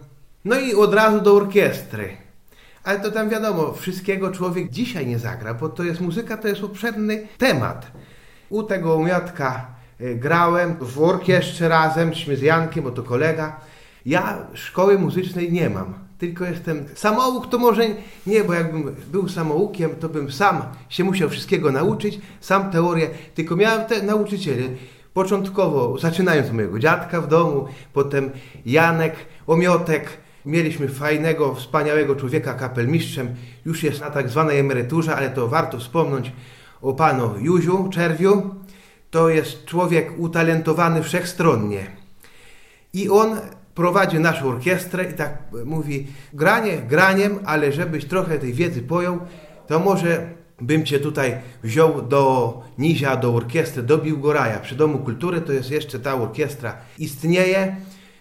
No 0.44 0.61
i 0.61 0.75
od 0.75 0.94
razu 0.94 1.20
do 1.20 1.35
orkiestry. 1.35 2.27
Ale 2.85 3.00
to 3.00 3.11
tam 3.11 3.28
wiadomo, 3.28 3.73
wszystkiego 3.73 4.30
człowiek 4.30 4.70
dzisiaj 4.70 5.06
nie 5.06 5.18
zagra, 5.18 5.54
bo 5.54 5.68
to 5.68 5.85
jest 5.85 6.00
muzyka, 6.00 6.37
to 6.37 6.49
jest 6.49 6.64
obszerny 6.64 7.26
temat. 7.38 7.92
U 8.49 8.62
tego 8.62 8.97
umiotka 8.97 9.66
e, 10.00 10.14
grałem 10.14 10.76
w 10.80 11.02
orkiestrze 11.02 11.68
razem, 11.68 12.12
z 12.35 12.42
Jankiem, 12.42 12.85
bo 12.85 12.90
to 12.90 13.02
kolega. 13.02 13.61
Ja 14.06 14.47
szkoły 14.54 14.99
muzycznej 14.99 15.52
nie 15.52 15.70
mam 15.70 16.08
tylko 16.18 16.44
jestem 16.44 16.85
samouk, 16.94 17.47
to 17.47 17.58
może 17.58 17.82
nie, 18.26 18.44
bo 18.44 18.54
jakbym 18.54 18.97
był 19.12 19.28
samoukiem, 19.28 19.90
to 20.00 20.08
bym 20.08 20.32
sam 20.32 20.62
się 20.88 21.04
musiał 21.04 21.28
wszystkiego 21.28 21.73
nauczyć, 21.73 22.20
sam 22.40 22.70
teorię, 22.70 23.11
tylko 23.35 23.56
miałem 23.56 23.87
te 23.87 24.02
nauczyciele. 24.02 24.62
Początkowo 25.14 25.99
zaczynając 25.99 26.47
od 26.49 26.54
mojego 26.54 26.78
dziadka 26.78 27.20
w 27.20 27.28
domu, 27.28 27.68
potem 27.92 28.30
Janek, 28.66 29.14
Omiotek, 29.47 30.08
Mieliśmy 30.48 30.88
fajnego, 30.88 31.54
wspaniałego 31.54 32.16
człowieka 32.16 32.54
kapelmistrzem, 32.54 33.34
już 33.66 33.82
jest 33.82 34.00
na 34.00 34.10
tak 34.10 34.28
zwanej 34.28 34.58
emeryturze, 34.58 35.16
ale 35.16 35.30
to 35.30 35.48
warto 35.48 35.78
wspomnieć 35.78 36.32
o 36.82 36.92
panu 36.92 37.34
Józiu 37.40 37.88
Czerwiu. 37.92 38.54
To 39.10 39.28
jest 39.28 39.64
człowiek 39.64 40.12
utalentowany 40.18 41.02
wszechstronnie. 41.02 41.86
I 42.92 43.08
on 43.08 43.36
prowadzi 43.74 44.20
naszą 44.20 44.48
orkiestrę 44.48 45.04
i 45.04 45.14
tak 45.14 45.42
mówi, 45.64 46.06
granie 46.32 46.78
graniem, 46.78 47.38
ale 47.44 47.72
żebyś 47.72 48.04
trochę 48.04 48.38
tej 48.38 48.52
wiedzy 48.52 48.82
pojął, 48.82 49.18
to 49.66 49.78
może 49.78 50.30
bym 50.60 50.84
cię 50.84 51.00
tutaj 51.00 51.38
wziął 51.62 52.02
do 52.02 52.62
Nizia, 52.78 53.16
do 53.16 53.34
orkiestry, 53.34 53.82
do 53.82 53.98
Biłgoraja. 53.98 54.58
Przy 54.58 54.74
Domu 54.74 54.98
Kultury 54.98 55.40
to 55.40 55.52
jest 55.52 55.70
jeszcze 55.70 55.98
ta 56.00 56.14
orkiestra 56.14 56.76
istnieje 56.98 57.76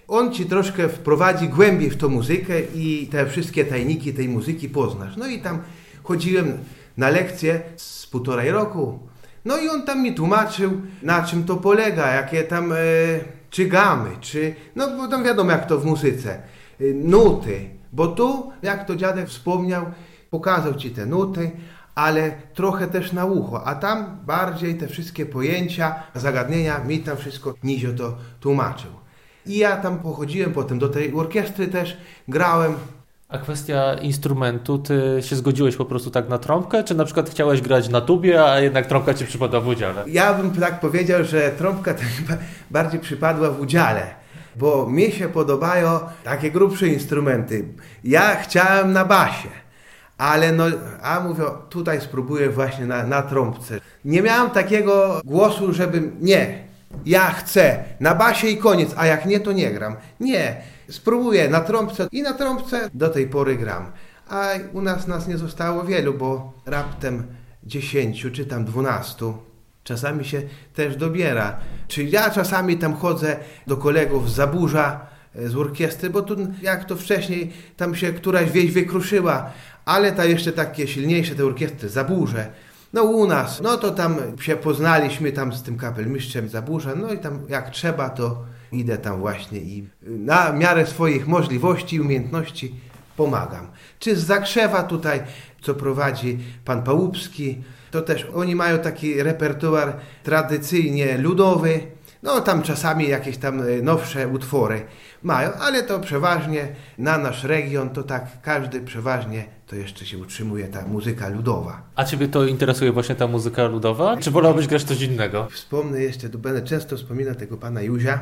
on 0.07 0.33
ci 0.33 0.45
troszkę 0.45 0.89
wprowadzi 0.89 1.49
głębiej 1.49 1.89
w 1.89 1.97
tą 1.97 2.09
muzykę 2.09 2.61
i 2.75 3.07
te 3.11 3.25
wszystkie 3.25 3.65
tajniki 3.65 4.13
tej 4.13 4.29
muzyki 4.29 4.69
poznasz. 4.69 5.17
No 5.17 5.27
i 5.27 5.39
tam 5.39 5.59
chodziłem 6.03 6.57
na 6.97 7.09
lekcje 7.09 7.61
z 7.75 8.07
półtorej 8.07 8.51
roku. 8.51 8.99
No 9.45 9.57
i 9.57 9.69
on 9.69 9.81
tam 9.81 10.03
mi 10.03 10.15
tłumaczył, 10.15 10.81
na 11.01 11.23
czym 11.23 11.43
to 11.43 11.57
polega, 11.57 12.11
jakie 12.11 12.43
tam, 12.43 12.71
e, 12.71 12.75
czy 13.49 13.65
gamy, 13.65 14.09
czy, 14.21 14.55
no 14.75 14.97
bo 14.97 15.07
tam 15.07 15.23
wiadomo 15.23 15.51
jak 15.51 15.67
to 15.67 15.79
w 15.79 15.85
muzyce, 15.85 16.33
e, 16.33 16.83
nuty. 16.93 17.69
Bo 17.93 18.07
tu, 18.07 18.51
jak 18.63 18.85
to 18.85 18.95
dziadek 18.95 19.27
wspomniał, 19.27 19.85
pokazał 20.29 20.75
ci 20.75 20.91
te 20.91 21.05
nuty, 21.05 21.51
ale 21.95 22.31
trochę 22.53 22.87
też 22.87 23.13
na 23.13 23.25
ucho, 23.25 23.67
a 23.67 23.75
tam 23.75 24.19
bardziej 24.25 24.75
te 24.75 24.87
wszystkie 24.87 25.25
pojęcia, 25.25 25.95
zagadnienia, 26.15 26.83
mi 26.83 26.99
tam 26.99 27.17
wszystko 27.17 27.53
Nizio 27.63 27.93
to 27.93 28.17
tłumaczył. 28.39 29.06
I 29.47 29.57
ja 29.57 29.77
tam 29.77 29.99
pochodziłem 29.99 30.53
potem 30.53 30.79
do 30.79 30.89
tej 30.89 31.13
orkiestry 31.13 31.67
też, 31.67 31.97
grałem. 32.27 32.73
A 33.29 33.37
kwestia 33.37 33.93
instrumentu, 33.93 34.79
ty 34.79 35.17
się 35.21 35.35
zgodziłeś 35.35 35.75
po 35.75 35.85
prostu 35.85 36.11
tak 36.11 36.29
na 36.29 36.37
trąbkę, 36.37 36.83
czy 36.83 36.95
na 36.95 37.05
przykład 37.05 37.29
chciałeś 37.29 37.61
grać 37.61 37.89
na 37.89 38.01
tubie, 38.01 38.43
a 38.43 38.59
jednak 38.59 38.85
trąbka 38.85 39.13
ci 39.13 39.25
przypadła 39.25 39.59
w 39.59 39.67
udziale? 39.67 40.03
Ja 40.07 40.33
bym 40.33 40.51
tak 40.51 40.79
powiedział, 40.79 41.23
że 41.23 41.51
trąbka 41.51 41.93
bardziej 42.71 42.99
przypadła 42.99 43.49
w 43.49 43.61
udziale, 43.61 44.07
bo 44.55 44.89
mi 44.89 45.11
się 45.11 45.29
podobają 45.29 45.99
takie 46.23 46.51
grubsze 46.51 46.87
instrumenty. 46.87 47.65
Ja 48.03 48.35
chciałem 48.35 48.93
na 48.93 49.05
basie, 49.05 49.49
ale 50.17 50.51
no, 50.51 50.63
a 51.01 51.19
mówię, 51.19 51.43
tutaj 51.69 52.01
spróbuję 52.01 52.49
właśnie 52.49 52.85
na, 52.85 53.03
na 53.03 53.21
trąbce. 53.21 53.79
Nie 54.05 54.21
miałem 54.21 54.49
takiego 54.49 55.21
głosu, 55.25 55.73
żebym, 55.73 56.17
nie, 56.21 56.66
ja 57.05 57.31
chcę 57.31 57.83
na 57.99 58.15
basie 58.15 58.47
i 58.47 58.57
koniec, 58.57 58.93
a 58.97 59.05
jak 59.05 59.25
nie, 59.25 59.39
to 59.39 59.51
nie 59.51 59.71
gram. 59.71 59.95
Nie, 60.19 60.61
spróbuję 60.89 61.49
na 61.49 61.61
trąbce 61.61 62.07
i 62.11 62.21
na 62.21 62.33
trąbce 62.33 62.89
do 62.93 63.09
tej 63.09 63.27
pory 63.27 63.55
gram. 63.55 63.91
A 64.29 64.49
u 64.73 64.81
nas 64.81 65.07
nas 65.07 65.27
nie 65.27 65.37
zostało 65.37 65.83
wielu, 65.83 66.13
bo 66.13 66.53
raptem 66.65 67.27
dziesięciu 67.63 68.31
czy 68.31 68.45
tam 68.45 68.65
dwunastu 68.65 69.47
czasami 69.87 70.25
się 70.25 70.41
też 70.73 70.95
dobiera. 70.95 71.57
Czy 71.87 72.03
ja 72.03 72.29
czasami 72.29 72.77
tam 72.77 72.95
chodzę 72.95 73.37
do 73.67 73.77
kolegów 73.77 74.31
z 74.31 74.33
Zaburza, 74.33 75.07
e, 75.35 75.49
z 75.49 75.55
orkiestry, 75.55 76.09
bo 76.09 76.21
tu 76.21 76.35
jak 76.61 76.85
to 76.85 76.95
wcześniej 76.95 77.53
tam 77.77 77.95
się 77.95 78.13
któraś 78.13 78.51
wieś 78.51 78.71
wykruszyła, 78.71 79.51
ale 79.85 80.11
ta 80.11 80.25
jeszcze 80.25 80.51
takie 80.51 80.87
silniejsze 80.87 81.35
te 81.35 81.45
orkiestry, 81.45 81.89
Zaburze, 81.89 82.47
no 82.93 83.03
u 83.03 83.27
nas, 83.27 83.61
no 83.61 83.77
to 83.77 83.91
tam 83.91 84.15
się 84.41 84.55
poznaliśmy 84.55 85.31
tam 85.31 85.53
z 85.53 85.63
tym 85.63 85.77
kapelmistrzem 85.77 86.49
Zaburza, 86.49 86.95
no 86.95 87.13
i 87.13 87.17
tam 87.17 87.39
jak 87.49 87.69
trzeba 87.69 88.09
to 88.09 88.43
idę 88.71 88.97
tam 88.97 89.19
właśnie 89.19 89.59
i 89.59 89.87
na 90.03 90.53
miarę 90.53 90.85
swoich 90.85 91.27
możliwości 91.27 91.95
i 91.95 92.01
umiejętności 92.01 92.75
pomagam. 93.17 93.67
Czy 93.99 94.15
z 94.15 94.25
Zakrzewa 94.25 94.83
tutaj, 94.83 95.23
co 95.61 95.73
prowadzi 95.73 96.39
pan 96.65 96.83
Pałupski, 96.83 97.63
to 97.91 98.01
też 98.01 98.27
oni 98.35 98.55
mają 98.55 98.79
taki 98.79 99.23
repertuar 99.23 99.93
tradycyjnie 100.23 101.17
ludowy, 101.17 101.79
no 102.23 102.41
tam 102.41 102.61
czasami 102.61 103.09
jakieś 103.09 103.37
tam 103.37 103.61
nowsze 103.83 104.27
utwory 104.27 104.85
mają, 105.23 105.53
ale 105.53 105.83
to 105.83 105.99
przeważnie 105.99 106.67
na 106.97 107.17
nasz 107.17 107.43
region 107.43 107.89
to 107.89 108.03
tak 108.03 108.41
każdy 108.41 108.81
przeważnie 108.81 109.45
to 109.67 109.75
jeszcze 109.75 110.05
się 110.05 110.17
utrzymuje 110.17 110.67
ta 110.67 110.87
muzyka 110.87 111.29
ludowa. 111.29 111.81
A 111.95 112.03
Ciebie 112.03 112.27
to 112.27 112.45
interesuje 112.45 112.91
właśnie 112.91 113.15
ta 113.15 113.27
muzyka 113.27 113.67
ludowa? 113.67 114.17
Czy 114.17 114.31
wolałbyś 114.31 114.67
grać 114.67 114.83
coś 114.83 115.01
innego? 115.01 115.47
Wspomnę 115.51 116.01
jeszcze, 116.01 116.29
tu 116.29 116.39
będę 116.39 116.61
często 116.61 116.97
wspominał 116.97 117.35
tego 117.35 117.57
pana 117.57 117.81
Józia. 117.81 118.19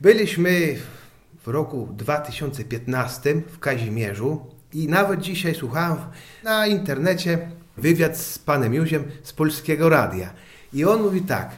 Byliśmy 0.00 0.76
w 1.42 1.48
roku 1.48 1.88
2015 1.92 3.34
w 3.34 3.58
Kazimierzu 3.58 4.46
i 4.72 4.88
nawet 4.88 5.20
dzisiaj 5.20 5.54
słuchałem 5.54 5.96
na 6.44 6.66
internecie 6.66 7.38
wywiad 7.76 8.18
z 8.18 8.38
panem 8.38 8.74
Józiem 8.74 9.04
z 9.22 9.32
Polskiego 9.32 9.88
Radia. 9.88 10.30
I 10.72 10.84
on 10.84 11.02
mówi 11.02 11.22
tak, 11.22 11.50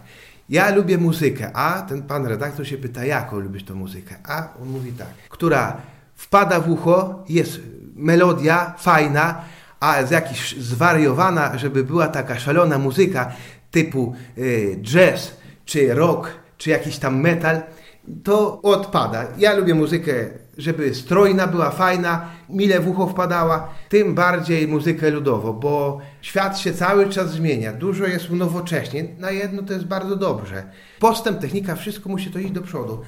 ja 0.53 0.75
lubię 0.75 0.99
muzykę, 0.99 1.51
a 1.55 1.83
ten 1.83 2.03
pan 2.03 2.27
redaktor 2.27 2.67
się 2.67 2.77
pyta, 2.77 3.05
jaką 3.05 3.39
lubisz 3.41 3.65
tą 3.65 3.75
muzykę? 3.75 4.15
A 4.29 4.49
on 4.63 4.69
mówi 4.69 4.93
tak, 4.93 5.09
która 5.29 5.77
wpada 6.15 6.61
w 6.61 6.71
ucho, 6.71 7.25
jest 7.29 7.61
melodia 7.97 8.75
fajna, 8.79 9.45
a 9.81 10.07
z 10.07 10.11
jakiś 10.11 10.57
zwariowana, 10.59 11.59
żeby 11.59 11.85
była 11.85 12.09
taka 12.09 12.39
szalona 12.39 12.79
muzyka 12.79 13.33
typu 13.71 14.15
y, 14.39 14.79
jazz, 14.83 15.37
czy 15.65 15.95
rock, 15.95 16.29
czy 16.59 16.71
jakiś 16.71 16.99
tam 16.99 17.21
metal, 17.21 17.63
to 18.25 18.63
odpada. 18.63 19.27
Ja 19.39 19.57
lubię 19.57 19.75
muzykę, 19.75 20.13
żeby 20.59 20.95
strojna 20.95 21.47
była, 21.47 21.71
fajna, 21.71 22.29
mile 22.49 22.81
w 22.81 22.89
ucho 22.89 23.07
wpadała, 23.07 23.69
tym 23.89 24.15
bardziej 24.15 24.69
muzykę 24.69 25.11
ludową, 25.11 25.53
bo 25.53 26.01
świat 26.23 26.59
się 26.59 26.75
cały 26.75 27.09
czas 27.09 27.33
zmienia, 27.33 27.73
dużo 27.73 28.07
jest 28.07 28.31
unowocześnie, 28.31 29.05
na 29.19 29.31
jedno 29.31 29.63
to 29.63 29.73
jest 29.73 29.85
bardzo 29.85 30.17
dobrze. 30.17 30.63
Postęp, 31.01 31.41
technika, 31.41 31.77
wszystko 31.77 32.09
musi 32.09 32.31
to 32.31 32.39
iść 32.39 32.53
do 32.53 32.63
przodu, 32.63 33.01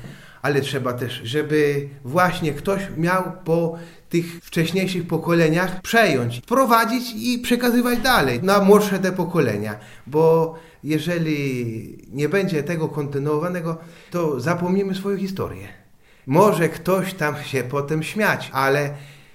ale 0.42 0.60
trzeba 0.60 0.92
też, 0.92 1.20
żeby 1.24 1.88
właśnie 2.04 2.52
ktoś 2.52 2.82
miał 2.96 3.22
po 3.44 3.78
tych 4.08 4.26
wcześniejszych 4.26 5.06
pokoleniach 5.06 5.82
przejąć, 5.82 6.40
prowadzić 6.40 7.14
i 7.16 7.38
przekazywać 7.38 7.98
dalej 7.98 8.42
na 8.42 8.60
młodsze 8.60 8.98
te 8.98 9.12
pokolenia, 9.12 9.78
bo 10.06 10.54
jeżeli 10.84 12.08
nie 12.12 12.28
będzie 12.28 12.62
tego 12.62 12.88
kontynuowanego, 12.88 13.78
to 14.10 14.40
zapomnimy 14.40 14.94
swoją 14.94 15.16
historię. 15.16 15.83
Może 16.26 16.68
ktoś 16.68 17.14
tam 17.14 17.34
się 17.44 17.62
potem 17.62 18.02
śmiać, 18.02 18.50
ale 18.52 18.90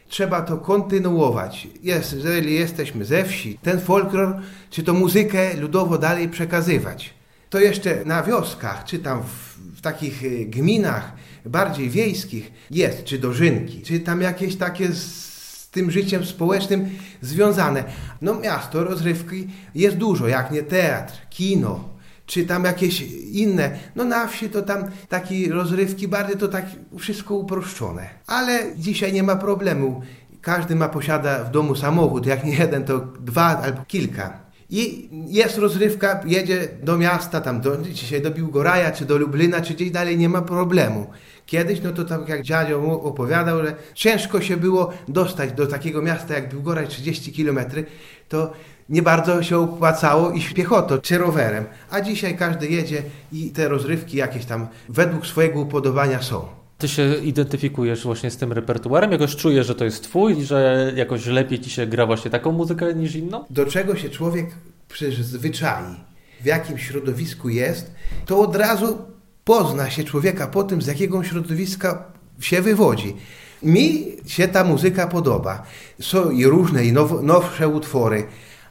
trzeba 0.08 0.42
to 0.42 0.58
kontynuować. 0.58 1.68
Jest, 1.84 2.14
jeżeli 2.14 2.54
jesteśmy 2.54 3.06
ze 3.06 3.24
wsi, 3.24 3.60
ten 3.64 3.80
folklor, 3.80 4.42
czy 4.70 4.84
to 4.84 4.94
muzykę 4.94 5.54
ludowo 5.54 5.98
dalej 5.98 6.30
przekazywać. 6.30 7.14
To 7.50 7.60
jeszcze 7.60 8.06
na 8.06 8.24
wioskach, 8.24 8.86
czy 8.86 9.00
tam 9.00 9.24
w, 9.24 9.58
w 9.78 9.82
takich 9.82 10.24
y, 10.24 10.46
gminach 10.46 11.12
bardziej 11.46 11.90
wiejskich 11.90 12.52
jest, 12.72 13.04
czy 13.04 13.20
dożynki, 13.20 13.82
czy 13.82 14.00
tam 14.00 14.22
jakieś 14.22 14.56
takie 14.56 14.88
z 14.94 15.70
tym 15.72 15.92
życiem 15.92 16.26
społecznym 16.26 16.90
związane. 17.22 17.84
No 18.22 18.40
miasto, 18.40 18.84
rozrywki 18.84 19.48
jest 19.76 19.98
dużo, 19.98 20.28
jak 20.28 20.52
nie 20.52 20.64
teatr, 20.64 21.14
kino, 21.30 21.90
czy 22.30 22.46
tam 22.46 22.64
jakieś 22.64 23.02
inne. 23.32 23.72
No 23.96 24.04
na 24.06 24.28
wsi 24.28 24.50
to 24.50 24.62
tam 24.62 24.84
takie 25.10 25.50
rozrywki 25.54 26.08
bardziej 26.08 26.38
to 26.38 26.48
tak 26.48 26.66
wszystko 26.98 27.36
uproszczone. 27.36 28.10
Ale 28.28 28.60
dzisiaj 28.78 29.14
nie 29.14 29.24
ma 29.24 29.36
problemu. 29.36 30.02
Każdy 30.42 30.76
ma 30.76 30.90
posiada 30.90 31.44
w 31.44 31.52
domu 31.52 31.76
samochód, 31.76 32.26
jak 32.26 32.44
nie 32.44 32.56
jeden, 32.56 32.84
to 32.86 33.00
dwa 33.00 33.58
albo 33.58 33.82
kilka. 33.88 34.40
I 34.70 35.10
jest 35.28 35.58
rozrywka, 35.58 36.22
jedzie 36.26 36.68
do 36.84 36.98
miasta, 36.98 37.42
tam 37.42 37.62
do, 37.62 37.78
dzisiaj 37.78 38.22
do 38.22 38.32
Biłgoraja, 38.32 38.92
czy 38.92 39.06
do 39.06 39.18
Lublina, 39.18 39.62
czy 39.62 39.74
gdzieś 39.74 39.92
dalej, 39.92 40.18
nie 40.18 40.30
ma 40.30 40.42
problemu. 40.42 41.08
Kiedyś, 41.46 41.82
no 41.82 41.92
to 41.92 42.04
tak 42.06 42.30
jak 42.30 42.42
dziadzio 42.42 43.02
opowiadał, 43.02 43.66
że 43.66 43.76
ciężko 43.94 44.42
się 44.42 44.58
było 44.58 44.94
dostać 45.08 45.52
do 45.52 45.68
takiego 45.68 46.02
miasta 46.02 46.34
jak 46.34 46.50
Biłgoraj, 46.50 46.88
30 46.88 47.34
kilometry, 47.34 47.86
to 48.28 48.54
nie 48.90 49.02
bardzo 49.02 49.44
się 49.44 49.58
opłacało 49.58 50.32
iść 50.32 50.54
piechotą 50.54 50.98
czy 50.98 51.18
rowerem. 51.18 51.66
A 51.90 52.02
dzisiaj 52.02 52.38
każdy 52.38 52.68
jedzie 52.68 53.04
i 53.32 53.50
te 53.50 53.70
rozrywki 53.70 54.18
jakieś 54.18 54.46
tam 54.46 54.68
według 54.90 55.28
swojego 55.28 55.60
upodobania 55.60 56.22
są. 56.22 56.46
Ty 56.78 56.88
się 56.88 57.16
identyfikujesz 57.16 58.04
właśnie 58.04 58.32
z 58.32 58.38
tym 58.38 58.54
repertuarem? 58.54 59.12
Jakoś 59.12 59.36
czujesz, 59.36 59.68
że 59.68 59.76
to 59.76 59.86
jest 59.86 60.04
twój, 60.04 60.44
że 60.46 60.92
jakoś 60.96 61.26
lepiej 61.26 61.60
ci 61.60 61.70
się 61.70 61.88
gra 61.88 62.06
właśnie 62.06 62.32
taką 62.32 62.52
muzykę 62.52 62.94
niż 62.94 63.16
inną? 63.16 63.46
Do 63.50 63.66
czego 63.66 63.96
się 63.96 64.10
człowiek 64.10 64.46
przyzwyczai, 64.88 65.96
w 66.42 66.46
jakim 66.46 66.78
środowisku 66.78 67.50
jest, 67.50 67.92
to 68.26 68.40
od 68.40 68.56
razu 68.56 68.98
pozna 69.44 69.90
się 69.90 70.04
człowieka 70.04 70.48
po 70.48 70.64
tym, 70.64 70.82
z 70.82 70.88
jakiego 70.88 71.24
środowiska 71.24 72.04
się 72.40 72.62
wywodzi. 72.62 73.16
Mi 73.64 74.06
się 74.28 74.48
ta 74.48 74.64
muzyka 74.64 75.08
podoba. 75.08 75.64
Są 76.02 76.32
i 76.32 76.46
różne, 76.46 76.86
i 76.86 76.94
now, 76.94 77.12
nowsze 77.22 77.68
utwory, 77.68 78.24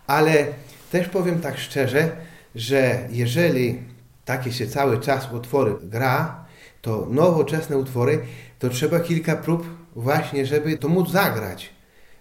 ale 0.08 0.46
też 0.90 1.08
powiem 1.08 1.40
tak 1.40 1.58
szczerze, 1.58 2.10
że 2.54 2.98
jeżeli 3.10 3.78
takie 4.24 4.52
się 4.52 4.66
cały 4.66 5.00
czas 5.00 5.32
utwory 5.32 5.74
gra, 5.82 6.44
to 6.82 7.06
nowoczesne 7.10 7.78
utwory, 7.78 8.20
to 8.58 8.68
trzeba 8.68 9.00
kilka 9.00 9.36
prób 9.36 9.66
właśnie, 9.96 10.46
żeby 10.46 10.78
to 10.78 10.88
móc 10.88 11.10
zagrać, 11.10 11.70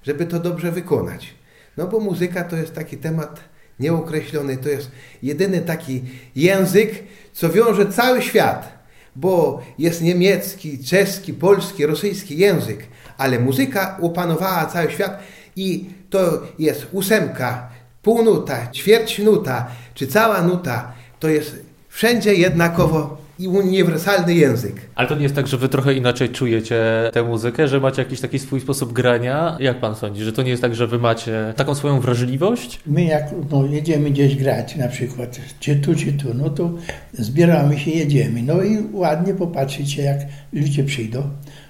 żeby 0.04 0.26
to 0.26 0.40
dobrze 0.40 0.72
wykonać. 0.72 1.34
No 1.78 1.88
bo 1.88 2.00
muzyka 2.00 2.44
to 2.44 2.56
jest 2.56 2.74
taki 2.74 2.98
temat 2.98 3.40
nieokreślony, 3.80 4.58
to 4.58 4.70
jest 4.70 4.92
jedyny 5.24 5.62
taki 5.62 6.04
język, 6.36 7.04
co 7.34 7.50
wiąże 7.50 7.86
cały 7.86 8.22
świat, 8.22 8.78
bo 9.16 9.62
jest 9.78 10.02
niemiecki, 10.02 10.84
czeski, 10.84 11.34
polski, 11.34 11.86
rosyjski 11.86 12.38
język, 12.38 12.84
ale 13.18 13.40
muzyka 13.40 13.98
opanowała 14.02 14.66
cały 14.66 14.92
świat 14.92 15.20
i 15.56 15.90
to 16.10 16.42
jest 16.60 16.88
ósemka, 16.92 17.70
półnuta, 18.08 18.68
ćwierć 18.72 19.20
nuta, 19.20 19.68
czy 19.94 20.08
cała 20.08 20.42
nuta, 20.42 20.94
to 21.20 21.30
jest 21.30 21.66
wszędzie 21.90 22.34
jednakowo 22.34 23.18
i 23.40 23.48
uniwersalny 23.48 24.34
język. 24.34 24.76
Ale 24.96 25.08
to 25.08 25.16
nie 25.16 25.24
jest 25.24 25.36
tak, 25.36 25.48
że 25.48 25.58
wy 25.58 25.70
trochę 25.70 25.94
inaczej 25.94 26.30
czujecie 26.30 26.84
tę 27.14 27.24
muzykę, 27.24 27.68
że 27.68 27.80
macie 27.80 28.02
jakiś 28.02 28.22
taki 28.22 28.40
swój 28.40 28.62
sposób 28.62 28.94
grania? 28.94 29.58
Jak 29.60 29.80
pan 29.80 29.96
sądzi, 29.96 30.24
że 30.24 30.34
to 30.34 30.44
nie 30.44 30.50
jest 30.50 30.62
tak, 30.62 30.76
że 30.76 30.88
wy 30.88 31.00
macie 31.00 31.54
taką 31.56 31.76
swoją 31.76 32.00
wrażliwość? 32.00 32.80
My 32.86 33.04
jak 33.04 33.24
no, 33.52 33.66
jedziemy 33.66 34.12
gdzieś 34.12 34.36
grać 34.36 34.76
na 34.76 34.88
przykład, 34.88 35.40
czy 35.60 35.76
tu, 35.76 35.96
czy 35.96 36.14
tu, 36.14 36.34
no 36.34 36.50
to 36.50 36.70
zbieramy 37.14 37.80
się, 37.80 37.92
jedziemy. 37.92 38.42
No 38.42 38.64
i 38.64 38.78
ładnie 38.94 39.34
popatrzycie, 39.34 40.04
jak 40.04 40.18
ludzie 40.54 40.84
przyjdą. 40.84 41.24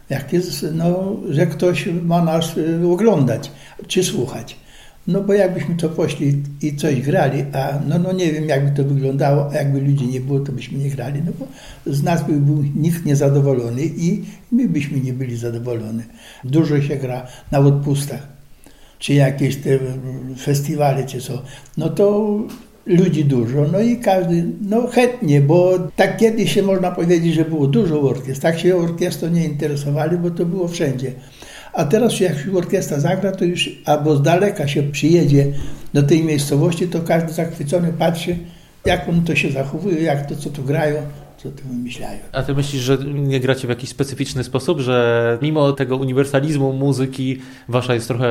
Jak 0.09 0.33
jest, 0.33 0.65
no, 0.73 1.15
że 1.29 1.47
ktoś 1.47 1.89
ma 2.03 2.23
nas 2.23 2.57
y, 2.57 2.87
oglądać, 2.87 3.51
czy 3.87 4.03
słuchać. 4.03 4.66
No 5.07 5.21
bo 5.21 5.33
jakbyśmy 5.33 5.75
to 5.75 5.89
poszli 5.89 6.43
i 6.61 6.75
coś 6.75 7.01
grali, 7.01 7.45
a 7.53 7.79
no, 7.87 7.99
no 7.99 8.11
nie 8.11 8.31
wiem 8.33 8.45
jakby 8.45 8.83
to 8.83 8.89
wyglądało, 8.89 9.51
a 9.51 9.55
jakby 9.55 9.81
ludzi 9.81 10.07
nie 10.07 10.21
było, 10.21 10.39
to 10.39 10.51
byśmy 10.51 10.77
nie 10.77 10.89
grali, 10.89 11.21
no 11.25 11.31
bo 11.39 11.47
z 11.93 12.03
nas 12.03 12.27
by 12.27 12.33
był 12.33 12.63
nikt 12.75 13.05
niezadowolony 13.05 13.81
i 13.85 14.23
my 14.51 14.67
byśmy 14.69 14.99
nie 14.99 15.13
byli 15.13 15.37
zadowoleni. 15.37 16.03
Dużo 16.43 16.81
się 16.81 16.95
gra 16.95 17.27
na 17.51 17.59
odpustach, 17.59 18.27
czy 18.99 19.13
jakieś 19.13 19.55
te 19.55 19.79
festiwale, 20.39 21.05
czy 21.05 21.21
co, 21.21 21.41
no 21.77 21.89
to 21.89 22.37
ludzi 22.85 23.25
dużo, 23.25 23.65
no 23.71 23.79
i 23.79 23.97
każdy, 23.97 24.45
no 24.61 24.87
chętnie, 24.87 25.41
bo 25.41 25.79
tak 25.95 26.17
kiedyś 26.17 26.53
się 26.53 26.63
można 26.63 26.91
powiedzieć, 26.91 27.33
że 27.33 27.45
było 27.45 27.67
dużo 27.67 28.01
orkiestr, 28.01 28.41
tak 28.41 28.59
się 28.59 28.75
orkiestrą 28.75 29.29
nie 29.29 29.45
interesowali, 29.45 30.17
bo 30.17 30.31
to 30.31 30.45
było 30.45 30.67
wszędzie. 30.67 31.11
A 31.77 31.85
teraz 31.85 32.19
jak 32.19 32.39
się 32.39 32.57
orkiestra 32.57 32.99
zagra, 32.99 33.31
to 33.31 33.45
już 33.45 33.69
albo 33.85 34.15
z 34.15 34.21
daleka 34.21 34.67
się 34.67 34.83
przyjedzie 34.83 35.45
do 35.93 36.03
tej 36.03 36.23
miejscowości, 36.23 36.87
to 36.87 36.99
każdy 36.99 37.33
zachwycony 37.33 37.93
patrzy, 37.93 38.37
jak 38.85 39.09
on 39.09 39.23
to 39.23 39.35
się 39.35 39.51
zachowuje, 39.51 40.01
jak 40.01 40.29
to, 40.29 40.35
co 40.35 40.49
tu 40.49 40.63
grają, 40.63 40.95
co 41.37 41.49
tu 41.49 41.67
wymyślają. 41.67 42.19
A 42.31 42.43
ty 42.43 42.53
myślisz, 42.53 42.81
że 42.81 42.97
nie 43.13 43.39
gracie 43.39 43.67
w 43.67 43.69
jakiś 43.69 43.89
specyficzny 43.89 44.43
sposób, 44.43 44.79
że 44.79 45.37
mimo 45.41 45.71
tego 45.71 45.97
uniwersalizmu 45.97 46.73
muzyki 46.73 47.39
wasza 47.67 47.93
jest 47.93 48.07
trochę 48.07 48.29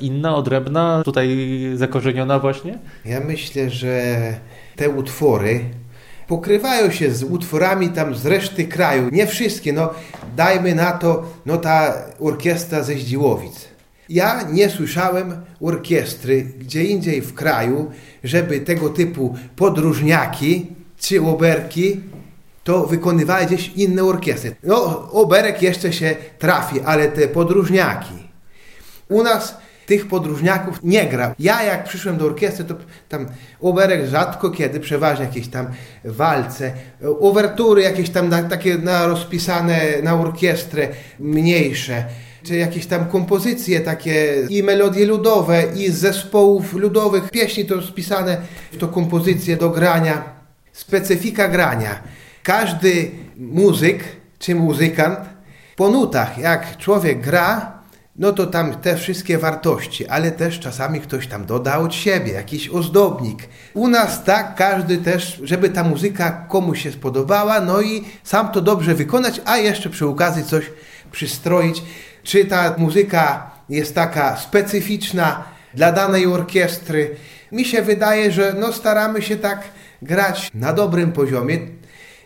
inna, 0.00 0.36
odrębna, 0.36 1.02
tutaj 1.04 1.38
zakorzeniona 1.74 2.38
właśnie? 2.38 2.78
Ja 3.04 3.20
myślę, 3.20 3.70
że 3.70 4.16
te 4.76 4.90
utwory 4.90 5.60
pokrywają 6.28 6.90
się 6.90 7.10
z 7.10 7.22
utworami 7.22 7.88
tam 7.88 8.14
z 8.14 8.26
reszty 8.26 8.64
kraju. 8.64 9.08
Nie 9.12 9.26
wszystkie, 9.26 9.72
no 9.72 9.90
dajmy 10.36 10.74
na 10.74 10.92
to, 10.92 11.24
no 11.46 11.56
ta 11.56 11.94
orkiestra 12.20 12.82
ze 12.82 12.94
Zdziłowic. 12.94 13.68
Ja 14.08 14.42
nie 14.42 14.70
słyszałem 14.70 15.42
orkiestry 15.60 16.42
gdzie 16.58 16.84
indziej 16.84 17.20
w 17.20 17.34
kraju, 17.34 17.90
żeby 18.24 18.60
tego 18.60 18.88
typu 18.88 19.36
podróżniaki 19.56 20.66
czy 20.98 21.22
oberki 21.22 22.00
to 22.64 22.86
wykonywały 22.86 23.46
gdzieś 23.46 23.68
inne 23.68 24.04
orkiestry. 24.04 24.54
No, 24.62 25.10
oberek 25.12 25.62
jeszcze 25.62 25.92
się 25.92 26.16
trafi, 26.38 26.80
ale 26.80 27.08
te 27.08 27.28
podróżniaki. 27.28 28.14
U 29.08 29.22
nas 29.22 29.58
tych 29.88 30.08
podróżniaków 30.08 30.80
nie 30.82 31.06
gra. 31.06 31.34
Ja 31.38 31.62
jak 31.62 31.84
przyszłem 31.84 32.16
do 32.16 32.24
orkiestry, 32.24 32.64
to 32.64 32.74
tam 33.08 33.26
oberek 33.60 34.06
rzadko 34.06 34.50
kiedy, 34.50 34.80
przeważnie 34.80 35.24
jakieś 35.24 35.48
tam 35.48 35.66
walce, 36.04 36.72
uwertury 37.18 37.82
jakieś 37.82 38.10
tam 38.10 38.28
na, 38.28 38.42
takie 38.42 38.78
na 38.78 39.06
rozpisane 39.06 39.80
na 40.02 40.14
orkiestrę 40.14 40.88
mniejsze, 41.18 42.04
czy 42.42 42.56
jakieś 42.56 42.86
tam 42.86 43.06
kompozycje 43.06 43.80
takie 43.80 44.46
i 44.48 44.62
melodie 44.62 45.06
ludowe 45.06 45.64
i 45.76 45.90
z 45.90 45.94
zespołów 45.94 46.74
ludowych 46.74 47.30
pieśni 47.30 47.64
to 47.64 47.82
spisane 47.82 48.36
to 48.78 48.88
kompozycje 48.88 49.56
do 49.56 49.70
grania. 49.70 50.22
Specyfika 50.72 51.48
grania. 51.48 52.02
Każdy 52.42 53.10
muzyk 53.36 54.04
czy 54.38 54.54
muzykant 54.54 55.18
po 55.76 55.88
nutach, 55.88 56.38
jak 56.38 56.76
człowiek 56.76 57.20
gra, 57.20 57.77
no 58.18 58.32
to 58.32 58.46
tam 58.46 58.74
te 58.74 58.96
wszystkie 58.96 59.38
wartości, 59.38 60.06
ale 60.06 60.30
też 60.30 60.60
czasami 60.60 61.00
ktoś 61.00 61.26
tam 61.26 61.46
doda 61.46 61.78
od 61.78 61.94
siebie, 61.94 62.32
jakiś 62.32 62.68
ozdobnik. 62.68 63.48
U 63.74 63.88
nas 63.88 64.24
tak, 64.24 64.54
każdy 64.54 64.98
też, 64.98 65.40
żeby 65.42 65.68
ta 65.68 65.84
muzyka 65.84 66.46
komuś 66.48 66.82
się 66.82 66.92
spodobała, 66.92 67.60
no 67.60 67.80
i 67.80 68.04
sam 68.24 68.48
to 68.48 68.60
dobrze 68.60 68.94
wykonać, 68.94 69.40
a 69.44 69.56
jeszcze 69.56 69.90
przy 69.90 70.06
okazji 70.06 70.44
coś 70.44 70.70
przystroić. 71.12 71.82
Czy 72.22 72.44
ta 72.44 72.74
muzyka 72.78 73.50
jest 73.68 73.94
taka 73.94 74.36
specyficzna 74.36 75.44
dla 75.74 75.92
danej 75.92 76.26
orkiestry? 76.26 77.16
Mi 77.52 77.64
się 77.64 77.82
wydaje, 77.82 78.32
że 78.32 78.54
no 78.58 78.72
staramy 78.72 79.22
się 79.22 79.36
tak 79.36 79.62
grać 80.02 80.50
na 80.54 80.72
dobrym 80.72 81.12
poziomie. 81.12 81.58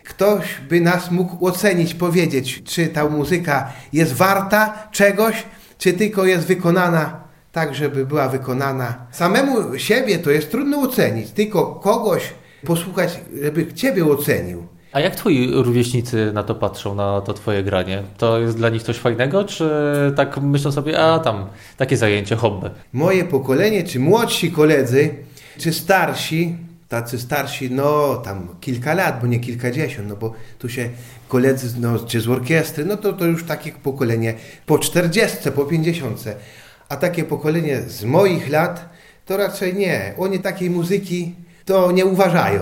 Ktoś 0.03 0.45
by 0.69 0.81
nas 0.81 1.11
mógł 1.11 1.47
ocenić, 1.47 1.93
powiedzieć, 1.93 2.63
czy 2.63 2.87
ta 2.87 3.09
muzyka 3.09 3.73
jest 3.93 4.13
warta 4.13 4.87
czegoś, 4.91 5.43
czy 5.77 5.93
tylko 5.93 6.25
jest 6.25 6.47
wykonana 6.47 7.23
tak, 7.51 7.75
żeby 7.75 8.05
była 8.05 8.29
wykonana. 8.29 8.95
Samemu 9.11 9.77
siebie 9.77 10.19
to 10.19 10.31
jest 10.31 10.51
trudno 10.51 10.81
ocenić, 10.81 11.31
tylko 11.31 11.65
kogoś 11.65 12.33
posłuchać, 12.65 13.19
żeby 13.43 13.73
ciebie 13.73 14.05
ocenił. 14.05 14.67
A 14.91 14.99
jak 14.99 15.15
twoi 15.15 15.51
rówieśnicy 15.53 16.31
na 16.33 16.43
to 16.43 16.55
patrzą, 16.55 16.95
na 16.95 17.21
to 17.21 17.33
twoje 17.33 17.63
granie? 17.63 18.03
To 18.17 18.39
jest 18.39 18.57
dla 18.57 18.69
nich 18.69 18.83
coś 18.83 18.97
fajnego, 18.97 19.43
czy 19.43 19.69
tak 20.15 20.37
myślą 20.41 20.71
sobie, 20.71 20.99
a 20.99 21.19
tam 21.19 21.45
takie 21.77 21.97
zajęcie, 21.97 22.35
hobby? 22.35 22.69
Moje 22.93 23.25
pokolenie, 23.25 23.83
czy 23.83 23.99
młodsi 23.99 24.51
koledzy, 24.51 25.15
czy 25.57 25.73
starsi, 25.73 26.55
tacy 26.93 27.19
starsi, 27.19 27.71
no 27.71 28.15
tam 28.15 28.55
kilka 28.61 28.93
lat, 28.93 29.21
bo 29.21 29.27
nie 29.27 29.39
kilkadziesiąt, 29.39 30.09
no 30.09 30.15
bo 30.15 30.33
tu 30.59 30.69
się 30.69 30.89
koledzy, 31.27 31.79
no, 31.79 31.99
czy 31.99 32.21
z 32.21 32.27
orkiestry, 32.27 32.85
no 32.85 32.97
to, 32.97 33.13
to 33.13 33.25
już 33.25 33.43
takie 33.43 33.71
pokolenie 33.71 34.33
po 34.65 34.79
czterdziestce, 34.79 35.51
po 35.51 35.65
pięćdziesiątce. 35.65 36.35
A 36.89 36.95
takie 36.95 37.23
pokolenie 37.23 37.81
z 37.81 38.03
moich 38.03 38.49
lat, 38.49 38.89
to 39.25 39.37
raczej 39.37 39.75
nie. 39.75 40.13
Oni 40.17 40.39
takiej 40.39 40.69
muzyki 40.69 41.35
to 41.65 41.91
nie 41.91 42.05
uważają. 42.05 42.61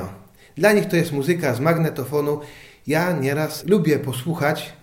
Dla 0.58 0.72
nich 0.72 0.86
to 0.86 0.96
jest 0.96 1.12
muzyka 1.12 1.54
z 1.54 1.60
magnetofonu. 1.60 2.40
Ja 2.88 3.12
nieraz 3.12 3.66
lubię 3.66 4.00
posłuchać, 4.00 4.74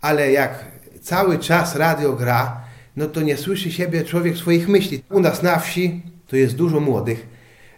ale 0.00 0.32
jak 0.32 0.64
cały 1.02 1.38
czas 1.38 1.76
radio 1.76 2.12
gra, 2.12 2.60
no 2.96 3.06
to 3.06 3.22
nie 3.22 3.36
słyszy 3.36 3.72
siebie 3.72 4.04
człowiek 4.04 4.36
swoich 4.36 4.68
myśli. 4.68 5.02
U 5.10 5.20
nas 5.20 5.42
na 5.42 5.58
wsi 5.58 6.02
to 6.28 6.36
jest 6.36 6.56
dużo 6.56 6.80
młodych. 6.80 7.33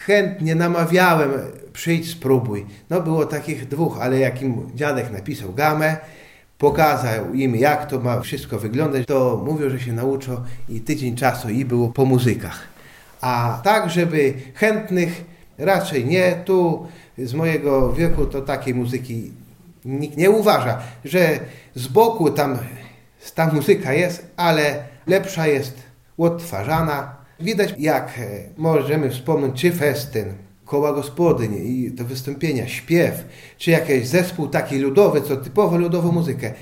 Chętnie 0.06 0.54
namawiałem, 0.54 1.30
przyjdź, 1.72 2.10
spróbuj. 2.10 2.66
No 2.90 3.00
było 3.00 3.26
takich 3.26 3.68
dwóch, 3.68 3.98
ale 4.00 4.18
jak 4.18 4.42
im 4.42 4.70
dziadek 4.74 5.10
napisał 5.10 5.52
gamę, 5.52 5.96
pokazał 6.58 7.34
im, 7.34 7.56
jak 7.56 7.86
to 7.86 8.00
ma 8.00 8.20
wszystko 8.20 8.58
wyglądać, 8.58 9.06
to 9.06 9.42
mówią, 9.46 9.70
że 9.70 9.80
się 9.80 9.92
nauczą 9.92 10.36
i 10.68 10.80
tydzień 10.80 11.16
czasu 11.16 11.48
i 11.48 11.64
było 11.64 11.88
po 11.88 12.04
muzykach. 12.04 12.62
A 13.20 13.60
tak, 13.64 13.90
żeby 13.90 14.34
chętnych 14.54 15.24
raczej 15.58 16.04
nie. 16.04 16.32
Tu 16.44 16.86
z 17.18 17.34
mojego 17.34 17.92
wieku 17.92 18.26
to 18.26 18.42
takiej 18.42 18.74
muzyki 18.74 19.32
nikt 19.84 20.16
nie 20.16 20.30
uważa, 20.30 20.78
że 21.04 21.40
z 21.74 21.88
boku 21.88 22.30
tam 22.30 22.58
ta 23.34 23.52
muzyka 23.52 23.92
jest, 23.92 24.26
ale 24.36 24.84
lepsza 25.06 25.46
jest 25.46 25.82
odtwarzana. 26.18 27.15
Widać, 27.40 27.75
jak 27.79 28.18
e, 28.18 28.22
możemy 28.57 29.11
wspomnieć, 29.11 29.61
czy 29.61 29.72
festyn, 29.72 30.35
koła 30.64 30.92
gospodyń 30.92 31.55
i 31.55 31.90
do 31.90 32.05
wystąpienia, 32.05 32.68
śpiew, 32.68 33.25
czy 33.59 33.70
jakiś 33.70 34.07
zespół 34.07 34.49
taki 34.49 34.79
ludowy, 34.79 35.22
co 35.22 35.37
typowo 35.37 35.77
ludową 35.77 36.12
muzykę, 36.12 36.53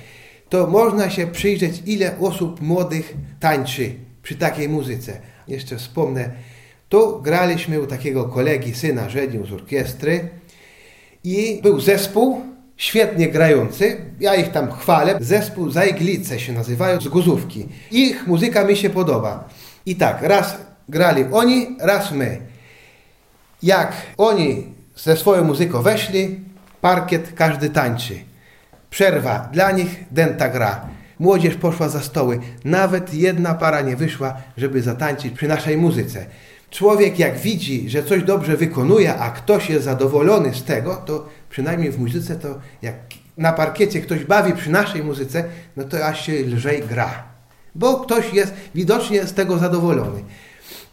to 0.49 0.67
można 0.67 1.11
się 1.11 1.27
przyjrzeć, 1.27 1.83
ile 1.87 2.19
osób 2.19 2.61
młodych 2.61 3.15
tańczy 3.41 3.95
przy 4.23 4.35
takiej 4.35 4.69
muzyce. 4.69 5.21
Jeszcze 5.49 5.77
wspomnę, 5.77 6.31
tu 6.89 7.23
graliśmy 7.23 7.81
u 7.81 7.87
takiego 7.87 8.25
kolegi, 8.25 8.75
syna 8.75 9.09
żenił 9.09 9.47
z 9.47 9.53
orkiestry 9.53 10.29
i 11.25 11.61
był 11.63 11.81
zespół 11.81 12.41
świetnie 12.77 13.29
grający, 13.29 13.97
ja 14.21 14.35
ich 14.35 14.53
tam 14.53 14.73
chwalę, 14.73 15.19
zespół 15.21 15.71
Zajglice 15.71 16.41
się 16.41 16.53
nazywają, 16.53 17.01
z 17.01 17.09
Guzówki. 17.09 17.67
Ich 17.91 18.27
muzyka 18.27 18.65
mi 18.65 18.77
się 18.77 18.91
podoba. 18.91 19.49
I 19.87 19.97
tak, 19.97 20.23
raz 20.23 20.57
grali 20.89 21.25
oni, 21.33 21.77
raz 21.81 22.13
my. 22.13 22.41
Jak 23.63 23.93
oni 24.17 24.67
ze 24.97 25.17
swoją 25.17 25.45
muzyką 25.45 25.83
weszli, 25.83 26.41
parkiet, 26.81 27.33
każdy 27.35 27.71
tańczy. 27.71 28.15
Przerwa, 28.91 29.49
dla 29.53 29.71
nich 29.71 30.05
denta 30.11 30.49
gra. 30.49 30.89
Młodzież 31.19 31.55
poszła 31.55 31.89
za 31.89 32.01
stoły. 32.01 32.41
Nawet 32.65 33.15
jedna 33.15 33.55
para 33.55 33.81
nie 33.81 33.97
wyszła, 33.97 34.37
żeby 34.57 34.83
zatańczyć 34.83 35.35
przy 35.35 35.49
naszej 35.49 35.77
muzyce. 35.77 36.27
Człowiek 36.71 37.19
jak 37.19 37.39
widzi, 37.39 37.91
że 37.91 38.03
coś 38.03 38.23
dobrze 38.23 38.57
wykonuje, 38.57 39.15
a 39.15 39.31
ktoś 39.31 39.71
jest 39.71 39.85
zadowolony 39.85 40.55
z 40.55 40.65
tego, 40.65 40.97
to 40.97 41.29
przynajmniej 41.51 41.91
w 41.91 41.99
muzyce 41.99 42.37
to 42.37 42.59
jak 42.83 42.95
na 43.37 43.53
parkiecie 43.53 44.01
ktoś 44.01 44.25
bawi 44.25 44.53
przy 44.53 44.71
naszej 44.71 45.03
muzyce, 45.03 45.45
no 45.77 45.85
to 45.85 46.07
aż 46.07 46.27
się 46.27 46.33
lżej 46.33 46.83
gra. 46.83 47.34
Bo 47.75 48.01
ktoś 48.01 48.33
jest 48.33 48.55
widocznie 48.75 49.27
z 49.27 49.35
tego 49.35 49.59
zadowolony. 49.59 50.25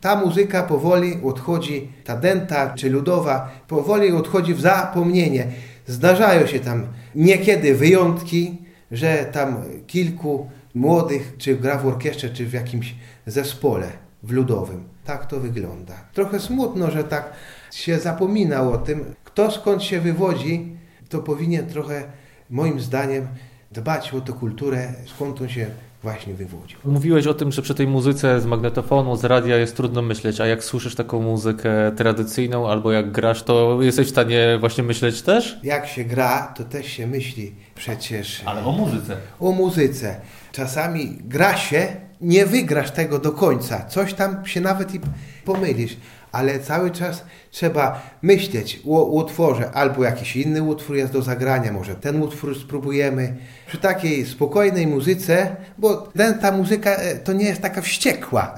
Ta 0.02 0.16
muzyka 0.16 0.64
powoli 0.64 1.20
odchodzi, 1.24 1.92
ta 2.04 2.18
denta 2.18 2.74
czy 2.76 2.90
ludowa, 2.90 3.52
powoli 3.68 4.12
odchodzi 4.12 4.54
w 4.54 4.62
zapomnienie. 4.62 5.48
Zdarzają 5.88 6.48
się 6.48 6.60
tam 6.60 6.88
niekiedy 7.16 7.76
wyjątki, 7.76 8.58
że 8.92 9.26
tam 9.32 9.64
kilku 9.88 10.50
młodych, 10.76 11.34
czy 11.38 11.56
gra 11.56 11.78
w 11.78 11.88
orkiestrze, 11.88 12.30
czy 12.30 12.46
w 12.46 12.54
jakimś 12.54 12.96
zespole 13.26 13.88
w 14.24 14.32
ludowym. 14.32 14.84
Tak 15.06 15.26
to 15.26 15.40
wygląda. 15.40 15.94
Trochę 16.14 16.40
smutno, 16.40 16.92
że 16.92 17.04
tak 17.04 17.34
się 17.72 18.00
zapomina 18.00 18.62
o 18.62 18.78
tym. 18.78 19.16
Kto 19.24 19.52
skąd 19.52 19.84
się 19.84 20.02
wywodzi, 20.02 20.76
to 21.10 21.20
powinien 21.20 21.68
trochę, 21.68 22.04
moim 22.50 22.80
zdaniem, 22.80 23.28
dbać 23.72 24.14
o 24.14 24.22
tę 24.22 24.34
kulturę, 24.34 24.94
skąd 25.06 25.42
on 25.42 25.50
się 25.50 25.68
właśnie 26.04 26.34
wywodził. 26.34 26.80
Mówiłeś 26.86 27.28
o 27.28 27.34
tym, 27.34 27.52
że 27.52 27.62
przy 27.62 27.76
tej 27.76 27.88
muzyce 27.88 28.42
z 28.42 28.46
magnetofonu, 28.46 29.16
z 29.16 29.24
radia 29.24 29.58
jest 29.58 29.76
trudno 29.76 30.02
myśleć, 30.02 30.42
a 30.42 30.46
jak 30.48 30.64
słyszysz 30.64 30.96
taką 30.96 31.22
muzykę 31.22 31.92
tradycyjną 31.98 32.70
albo 32.70 32.92
jak 32.92 33.12
grasz, 33.12 33.44
to 33.44 33.78
jesteś 33.82 34.08
w 34.08 34.10
stanie 34.10 34.58
właśnie 34.60 34.84
myśleć 34.84 35.22
też? 35.22 35.60
Jak 35.64 35.88
się 35.88 36.04
gra, 36.04 36.54
to 36.58 36.64
też 36.64 36.86
się 36.88 37.08
myśli 37.08 37.56
przecież 37.76 38.42
Ale 38.46 38.66
o 38.66 38.72
muzyce. 38.72 39.18
o 39.40 39.52
muzyce. 39.52 40.16
Czasami 40.52 41.18
gra 41.24 41.58
się, 41.58 41.88
nie 42.22 42.46
wygrasz 42.46 42.92
tego 42.92 43.20
do 43.20 43.32
końca. 43.32 43.86
Coś 43.86 44.14
tam 44.14 44.46
się 44.46 44.62
nawet 44.62 44.96
i 44.96 45.00
pomylisz, 45.46 45.98
ale 46.32 46.60
cały 46.60 46.92
czas 46.92 47.24
trzeba 47.52 48.02
myśleć 48.22 48.80
o 48.90 49.04
utworze, 49.04 49.72
albo 49.72 50.04
jakiś 50.04 50.36
inny 50.36 50.64
utwór 50.64 50.96
jest 50.96 51.14
do 51.14 51.22
zagrania, 51.22 51.72
może 51.72 51.96
ten 51.96 52.22
utwór 52.22 52.60
spróbujemy. 52.60 53.36
Przy 53.68 53.78
takiej 53.78 54.26
spokojnej 54.26 54.88
muzyce, 54.88 55.56
bo 55.78 55.96
ten, 56.18 56.40
ta 56.40 56.52
muzyka 56.52 56.90
e, 56.90 57.16
to 57.16 57.34
nie 57.34 57.46
jest 57.46 57.62
taka 57.62 57.82
wściekła. 57.82 58.56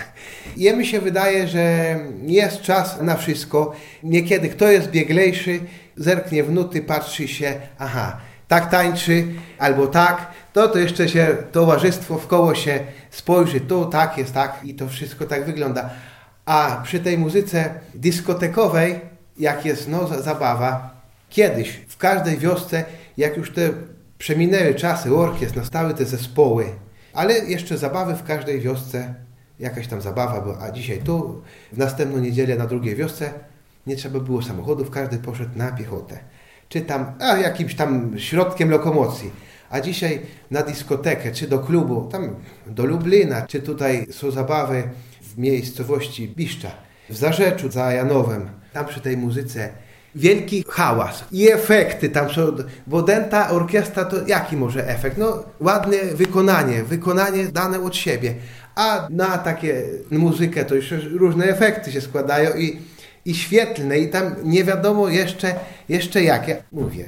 Jemu 0.58 0.86
się 0.86 1.02
wydaje, 1.02 1.48
że 1.48 1.96
jest 2.24 2.62
czas 2.62 3.02
na 3.02 3.16
wszystko. 3.16 3.76
Niekiedy 4.04 4.50
kto 4.50 4.68
jest 4.68 4.90
bieglejszy, 4.90 5.60
zerknie 5.98 6.44
w 6.44 6.52
nuty, 6.52 6.82
patrzy 6.82 7.28
się, 7.28 7.54
aha, 7.80 8.18
tak 8.48 8.72
tańczy, 8.72 9.26
albo 9.60 9.88
tak, 9.88 10.32
to 10.54 10.68
to 10.68 10.80
jeszcze 10.80 11.10
się 11.10 11.38
towarzystwo 11.52 12.18
w 12.18 12.28
koło 12.28 12.56
się 12.56 12.80
spojrzy, 13.12 13.62
tu 13.62 13.86
tak 13.86 14.18
jest 14.18 14.34
tak 14.34 14.60
i 14.64 14.74
to 14.74 14.88
wszystko 14.88 15.26
tak 15.26 15.46
wygląda. 15.46 15.90
A 16.46 16.82
przy 16.84 17.00
tej 17.00 17.18
muzyce 17.18 17.74
dyskotekowej, 17.96 19.00
jak 19.40 19.66
jest 19.66 19.88
no, 19.88 20.08
za- 20.08 20.22
zabawa, 20.22 21.02
kiedyś 21.30 21.70
w 21.88 21.98
każdej 21.98 22.38
wiosce, 22.38 22.86
jak 23.18 23.38
już 23.38 23.52
te 23.52 23.70
przeminęły 24.18 24.76
czasy 24.76 25.16
orkiestr, 25.16 25.58
nastały 25.58 25.94
te 25.94 26.06
zespoły, 26.06 26.66
ale 27.14 27.34
jeszcze 27.34 27.78
zabawy 27.78 28.16
w 28.16 28.24
każdej 28.24 28.60
wiosce, 28.62 29.14
jakaś 29.60 29.88
tam 29.88 30.02
zabawa 30.02 30.42
była, 30.42 30.60
a 30.60 30.72
dzisiaj 30.72 30.98
tu, 30.98 31.42
w 31.74 31.78
następną 31.78 32.20
niedzielę 32.20 32.56
na 32.56 32.66
drugiej 32.68 32.96
wiosce 32.96 33.34
nie 33.88 33.96
trzeba 33.96 34.20
było 34.20 34.42
samochodów, 34.42 34.90
każdy 34.90 35.18
poszedł 35.18 35.58
na 35.58 35.72
piechotę. 35.72 36.20
Czy 36.70 36.82
tam, 36.82 37.14
a 37.20 37.38
jakimś 37.38 37.76
tam 37.76 38.20
środkiem 38.20 38.70
lokomocji. 38.70 39.32
A 39.70 39.82
dzisiaj 39.82 40.22
na 40.52 40.62
dyskotekę, 40.62 41.32
czy 41.32 41.48
do 41.48 41.60
klubu, 41.60 42.10
tam 42.12 42.36
do 42.68 42.86
Lublina, 42.86 43.42
czy 43.42 43.62
tutaj 43.62 44.08
są 44.12 44.32
zabawy 44.32 44.84
w 45.34 45.38
miejscowości 45.38 46.34
Biszcza, 46.38 46.72
w 47.10 47.16
Zarzeczu 47.16 47.72
za 47.72 47.94
Janowem, 47.94 48.50
tam 48.74 48.86
przy 48.86 49.02
tej 49.02 49.18
muzyce 49.18 49.70
wielki 50.16 50.64
hałas 50.70 51.24
i 51.32 51.52
efekty 51.52 52.10
tam 52.10 52.30
są, 52.30 52.42
bo 52.88 53.02
denta 53.02 53.50
orkiestra 53.50 54.06
to 54.06 54.28
jaki 54.28 54.58
może 54.58 54.88
efekt? 54.88 55.18
No 55.18 55.44
ładne 55.60 55.98
wykonanie, 55.98 56.84
wykonanie 56.84 57.46
dane 57.46 57.80
od 57.80 57.96
siebie, 57.96 58.34
a 58.76 59.08
na 59.10 59.38
takie 59.38 59.84
muzykę 60.12 60.66
to 60.66 60.76
już 60.76 60.92
różne 61.14 61.46
efekty 61.46 61.92
się 61.92 62.02
składają 62.02 62.56
i, 62.56 62.80
i 63.26 63.36
świetlne 63.36 64.00
i 64.00 64.10
tam 64.10 64.36
nie 64.44 64.64
wiadomo 64.64 65.10
jeszcze, 65.10 65.56
jeszcze 65.90 66.24
jakie. 66.24 66.64
Mówię, 66.72 67.06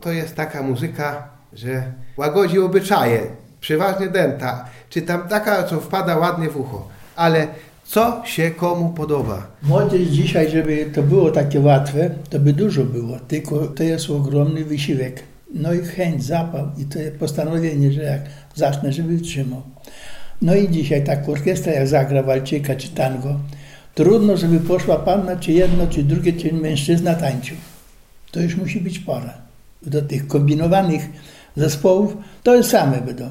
to 0.00 0.12
jest 0.12 0.34
taka 0.34 0.62
muzyka, 0.62 1.28
że 1.52 1.92
łagodzi 2.16 2.58
obyczaje, 2.58 3.20
przeważnie 3.60 4.08
denta, 4.08 4.64
czy 4.88 5.02
tam 5.02 5.28
taka, 5.28 5.62
co 5.62 5.80
wpada 5.80 6.16
ładnie 6.16 6.50
w 6.50 6.56
ucho, 6.56 6.88
ale 7.16 7.48
co 7.86 8.22
się 8.24 8.50
komu 8.50 8.88
podoba. 8.88 9.46
Młodzież 9.62 10.08
dzisiaj, 10.08 10.50
żeby 10.50 10.90
to 10.94 11.02
było 11.02 11.30
takie 11.30 11.60
łatwe, 11.60 12.10
to 12.30 12.38
by 12.38 12.52
dużo 12.52 12.84
było, 12.84 13.18
tylko 13.28 13.66
to 13.66 13.82
jest 13.82 14.10
ogromny 14.10 14.64
wysiłek. 14.64 15.22
No 15.54 15.72
i 15.72 15.78
chęć, 15.78 16.24
zapał 16.24 16.68
i 16.78 16.84
to 16.84 16.98
jest 16.98 17.16
postanowienie, 17.16 17.92
że 17.92 18.02
jak 18.02 18.20
zacznę, 18.54 18.92
żeby 18.92 19.16
wytrzymał. 19.16 19.62
No 20.42 20.54
i 20.54 20.68
dzisiaj 20.68 21.04
tak 21.04 21.28
orkiestra 21.28 21.72
jak 21.72 21.88
zagra 21.88 22.22
walczyka 22.22 22.74
czy 22.74 22.88
tango, 22.88 23.40
trudno, 23.94 24.36
żeby 24.36 24.60
poszła 24.60 24.96
panna, 24.96 25.36
czy 25.36 25.52
jedno, 25.52 25.86
czy 25.86 26.02
drugie, 26.02 26.32
czy 26.32 26.52
mężczyzna 26.52 27.14
tańczył. 27.14 27.56
To 28.30 28.40
już 28.40 28.56
musi 28.56 28.80
być 28.80 28.98
pora. 28.98 29.34
Do 29.82 30.02
tych 30.02 30.26
kombinowanych 30.26 31.02
zespołów 31.56 32.16
to 32.42 32.62
same 32.62 33.00
będą. 33.00 33.30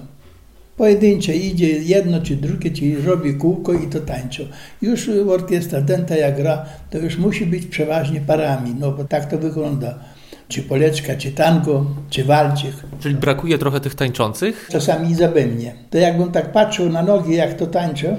Pojedyncze 0.77 1.35
idzie 1.35 1.69
jedno 1.69 2.21
czy 2.21 2.35
drugie, 2.35 2.71
czy 2.71 3.01
robi 3.05 3.33
kółko 3.33 3.73
i 3.73 3.87
to 3.87 3.99
tańczą. 3.99 4.43
Już 4.81 5.09
orkiestra 5.09 5.81
denta 5.81 6.15
jak 6.15 6.35
gra, 6.35 6.65
to 6.89 6.97
już 6.97 7.17
musi 7.17 7.45
być 7.45 7.65
przeważnie 7.65 8.21
parami, 8.21 8.75
no 8.79 8.91
bo 8.91 9.03
tak 9.03 9.29
to 9.31 9.37
wygląda. 9.37 9.99
Czy 10.47 10.61
poleczka, 10.61 11.15
czy 11.15 11.31
tango, 11.31 11.85
czy 12.09 12.23
walczyk. 12.23 12.73
Czyli 12.99 13.15
brakuje 13.15 13.57
trochę 13.57 13.79
tych 13.79 13.95
tańczących? 13.95 14.69
Czasami 14.71 15.09
i 15.09 15.15
zabędnie. 15.15 15.75
To 15.89 15.97
jakbym 15.97 16.31
tak 16.31 16.51
patrzył 16.51 16.89
na 16.89 17.03
nogi, 17.03 17.35
jak 17.35 17.53
to 17.53 17.67
tańczą, 17.67 18.17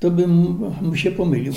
to 0.00 0.10
bym 0.10 0.30
mu 0.82 0.96
się 0.96 1.10
pomylił. 1.10 1.52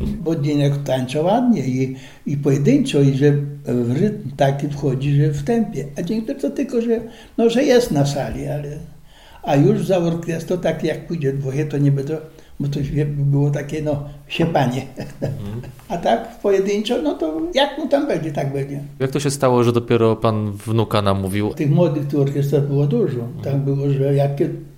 Bo 0.00 0.34
Dinek 0.34 0.72
tańcza 0.84 1.20
ładnie 1.20 1.66
i, 1.66 1.96
i 2.26 2.36
pojedynczo, 2.36 3.00
i 3.00 3.14
że 3.14 3.32
w 3.64 4.00
rytm 4.00 4.30
taki 4.36 4.68
wchodzi, 4.68 5.16
że 5.16 5.30
w 5.30 5.42
tempie. 5.42 5.84
A 5.96 6.02
dzięki 6.02 6.34
to 6.34 6.50
tylko, 6.50 6.82
że, 6.82 7.00
no, 7.38 7.50
że 7.50 7.64
jest 7.64 7.90
na 7.90 8.06
sali, 8.06 8.48
ale... 8.48 8.78
A 9.42 9.56
już 9.56 9.86
za 9.86 9.98
orkiestrą, 9.98 10.58
tak 10.58 10.84
jak 10.84 11.06
pójdzie 11.06 11.32
dwoje, 11.32 11.64
to 11.64 11.78
nie 11.78 11.92
będą, 11.92 12.14
bo 12.60 12.68
to 12.68 12.80
by 12.94 13.04
było 13.06 13.50
takie, 13.50 13.82
no, 13.82 14.04
siepanie. 14.28 14.82
A 15.88 15.96
tak 15.96 16.40
pojedynczo, 16.40 17.02
no 17.02 17.14
to 17.14 17.40
jak 17.54 17.78
mu 17.78 17.88
tam 17.88 18.06
będzie, 18.06 18.32
tak 18.32 18.52
będzie. 18.52 18.80
Jak 18.98 19.10
to 19.10 19.20
się 19.20 19.30
stało, 19.30 19.64
że 19.64 19.72
dopiero 19.72 20.16
pan 20.16 20.52
wnuka 20.52 21.02
namówił? 21.02 21.54
Tych 21.54 21.70
młodych 21.70 22.08
tu 22.08 22.20
orkiestra 22.20 22.60
było 22.60 22.86
dużo. 22.86 23.20
Tak 23.44 23.56
było, 23.56 23.90
że 23.90 24.14
jak 24.14 24.30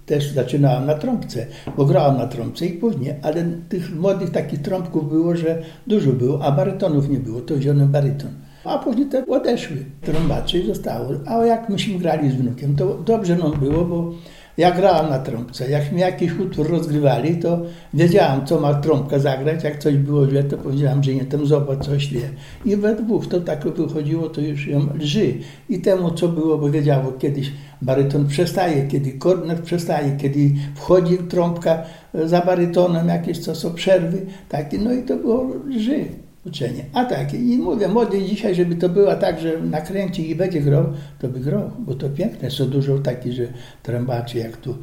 też 0.06 0.32
zaczynałem 0.32 0.86
na 0.86 0.94
trąbce, 0.94 1.46
bo 1.76 1.84
grałem 1.84 2.16
na 2.16 2.26
trąbce 2.26 2.66
i 2.66 2.72
później, 2.72 3.14
ale 3.22 3.44
tych 3.68 3.94
młodych 3.94 4.30
takich 4.30 4.62
trąbków 4.62 5.08
było, 5.08 5.36
że 5.36 5.62
dużo 5.86 6.10
było, 6.12 6.44
a 6.44 6.52
barytonów 6.52 7.08
nie 7.08 7.18
było, 7.18 7.40
to 7.40 7.54
wziąłem 7.54 7.88
baryton. 7.88 8.30
A 8.64 8.78
później 8.78 9.06
te 9.06 9.26
odeszły 9.26 9.76
trąbacze 10.00 10.58
i 10.58 10.66
zostało. 10.66 11.08
A 11.26 11.46
jak 11.46 11.68
myśmy 11.68 11.98
grali 11.98 12.30
z 12.30 12.34
wnukiem, 12.34 12.76
to 12.76 12.94
dobrze 12.94 13.36
nam 13.36 13.52
było, 13.52 13.84
bo 13.84 14.12
ja 14.60 14.70
grałem 14.70 15.10
na 15.10 15.18
trąbce. 15.18 15.70
Jak 15.70 15.92
mi 15.92 16.00
jakiś 16.00 16.38
utwór 16.38 16.70
rozgrywali, 16.70 17.36
to 17.36 17.62
wiedziałam, 17.94 18.46
co 18.46 18.60
ma 18.60 18.74
trąbka 18.74 19.18
zagrać. 19.18 19.64
Jak 19.64 19.78
coś 19.78 19.96
było 19.96 20.28
źle, 20.28 20.44
to 20.44 20.56
powiedziałam, 20.56 21.04
że 21.04 21.14
nie, 21.14 21.24
tam 21.24 21.46
zobacz, 21.46 21.84
coś 21.84 22.02
źle. 22.02 22.20
I 22.64 22.76
we 22.76 22.94
dwóch 22.94 23.26
to 23.26 23.40
tak 23.40 23.64
wychodziło, 23.68 24.28
to 24.28 24.40
już 24.40 24.66
ją 24.66 24.86
lży. 25.00 25.34
I 25.68 25.78
temu, 25.78 26.10
co 26.10 26.28
było, 26.28 26.58
bo 26.58 26.70
wiedziało, 26.70 27.12
kiedyś 27.12 27.52
baryton 27.82 28.26
przestaje, 28.26 28.88
kiedy 28.88 29.12
kornet 29.12 29.60
przestaje, 29.60 30.16
kiedy 30.16 30.52
wchodzi 30.74 31.18
trąbka 31.18 31.82
za 32.24 32.40
barytonem, 32.40 33.08
jakieś 33.08 33.38
co 33.38 33.54
są 33.54 33.74
przerwy, 33.74 34.26
takie, 34.48 34.78
no 34.78 34.92
i 34.92 35.02
to 35.02 35.16
było 35.16 35.50
lży 35.66 36.04
uczenie. 36.46 36.84
A 36.92 37.04
tak, 37.04 37.34
i 37.34 37.58
mówię, 37.58 37.88
młody 37.88 38.24
dzisiaj, 38.24 38.54
żeby 38.54 38.76
to 38.76 38.88
było 38.88 39.14
tak, 39.14 39.40
że 39.40 39.60
nakręci 39.60 40.30
i 40.30 40.34
będzie 40.34 40.60
grał, 40.60 40.84
to 41.18 41.28
by 41.28 41.40
grał, 41.40 41.70
bo 41.78 41.94
to 41.94 42.08
piękne. 42.08 42.50
Są 42.50 42.70
dużo 42.70 42.98
takich, 42.98 43.32
że 43.32 43.46
trębaczy, 43.82 44.38
jak 44.38 44.56
tu 44.56 44.78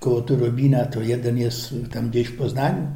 koło 0.00 0.20
Turobina, 0.20 0.84
to 0.84 1.00
jeden 1.00 1.38
jest 1.38 1.74
tam 1.92 2.10
gdzieś 2.10 2.28
w 2.28 2.36
Poznaniu, 2.36 2.86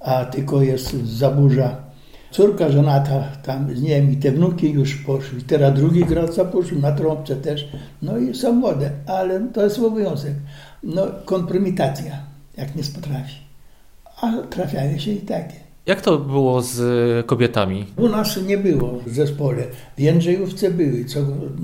a 0.00 0.24
tylko 0.24 0.62
jest 0.62 1.04
Zaburza. 1.04 1.90
Córka 2.30 2.70
żonata 2.70 3.24
tam 3.42 3.76
z 3.76 3.82
nim 3.82 4.12
i 4.12 4.16
te 4.16 4.32
wnuki 4.32 4.70
już 4.70 4.94
poszły. 4.94 5.40
Teraz 5.40 5.74
drugi 5.74 6.04
grad 6.04 6.34
zapuszczył, 6.34 6.78
na 6.78 6.92
trąbce 6.92 7.36
też. 7.36 7.68
No 8.02 8.18
i 8.18 8.34
są 8.34 8.52
młode, 8.52 8.90
ale 9.06 9.40
to 9.40 9.64
jest 9.64 9.78
obowiązek. 9.78 10.34
No, 10.82 11.06
kompromitacja, 11.24 12.18
jak 12.56 12.76
nie 12.76 12.82
potrafi. 12.94 13.36
A 14.20 14.32
trafiają 14.50 14.98
się 14.98 15.10
i 15.10 15.18
takie. 15.18 15.69
Jak 15.90 16.00
to 16.00 16.18
było 16.18 16.62
z 16.62 16.76
kobietami? 17.26 17.86
U 17.96 18.08
nas 18.08 18.42
nie 18.46 18.58
było 18.58 18.98
w 19.06 19.14
zespole. 19.14 19.62
W 19.96 20.00
Jędrzejówce 20.00 20.70
były, 20.70 21.04
co 21.04 21.20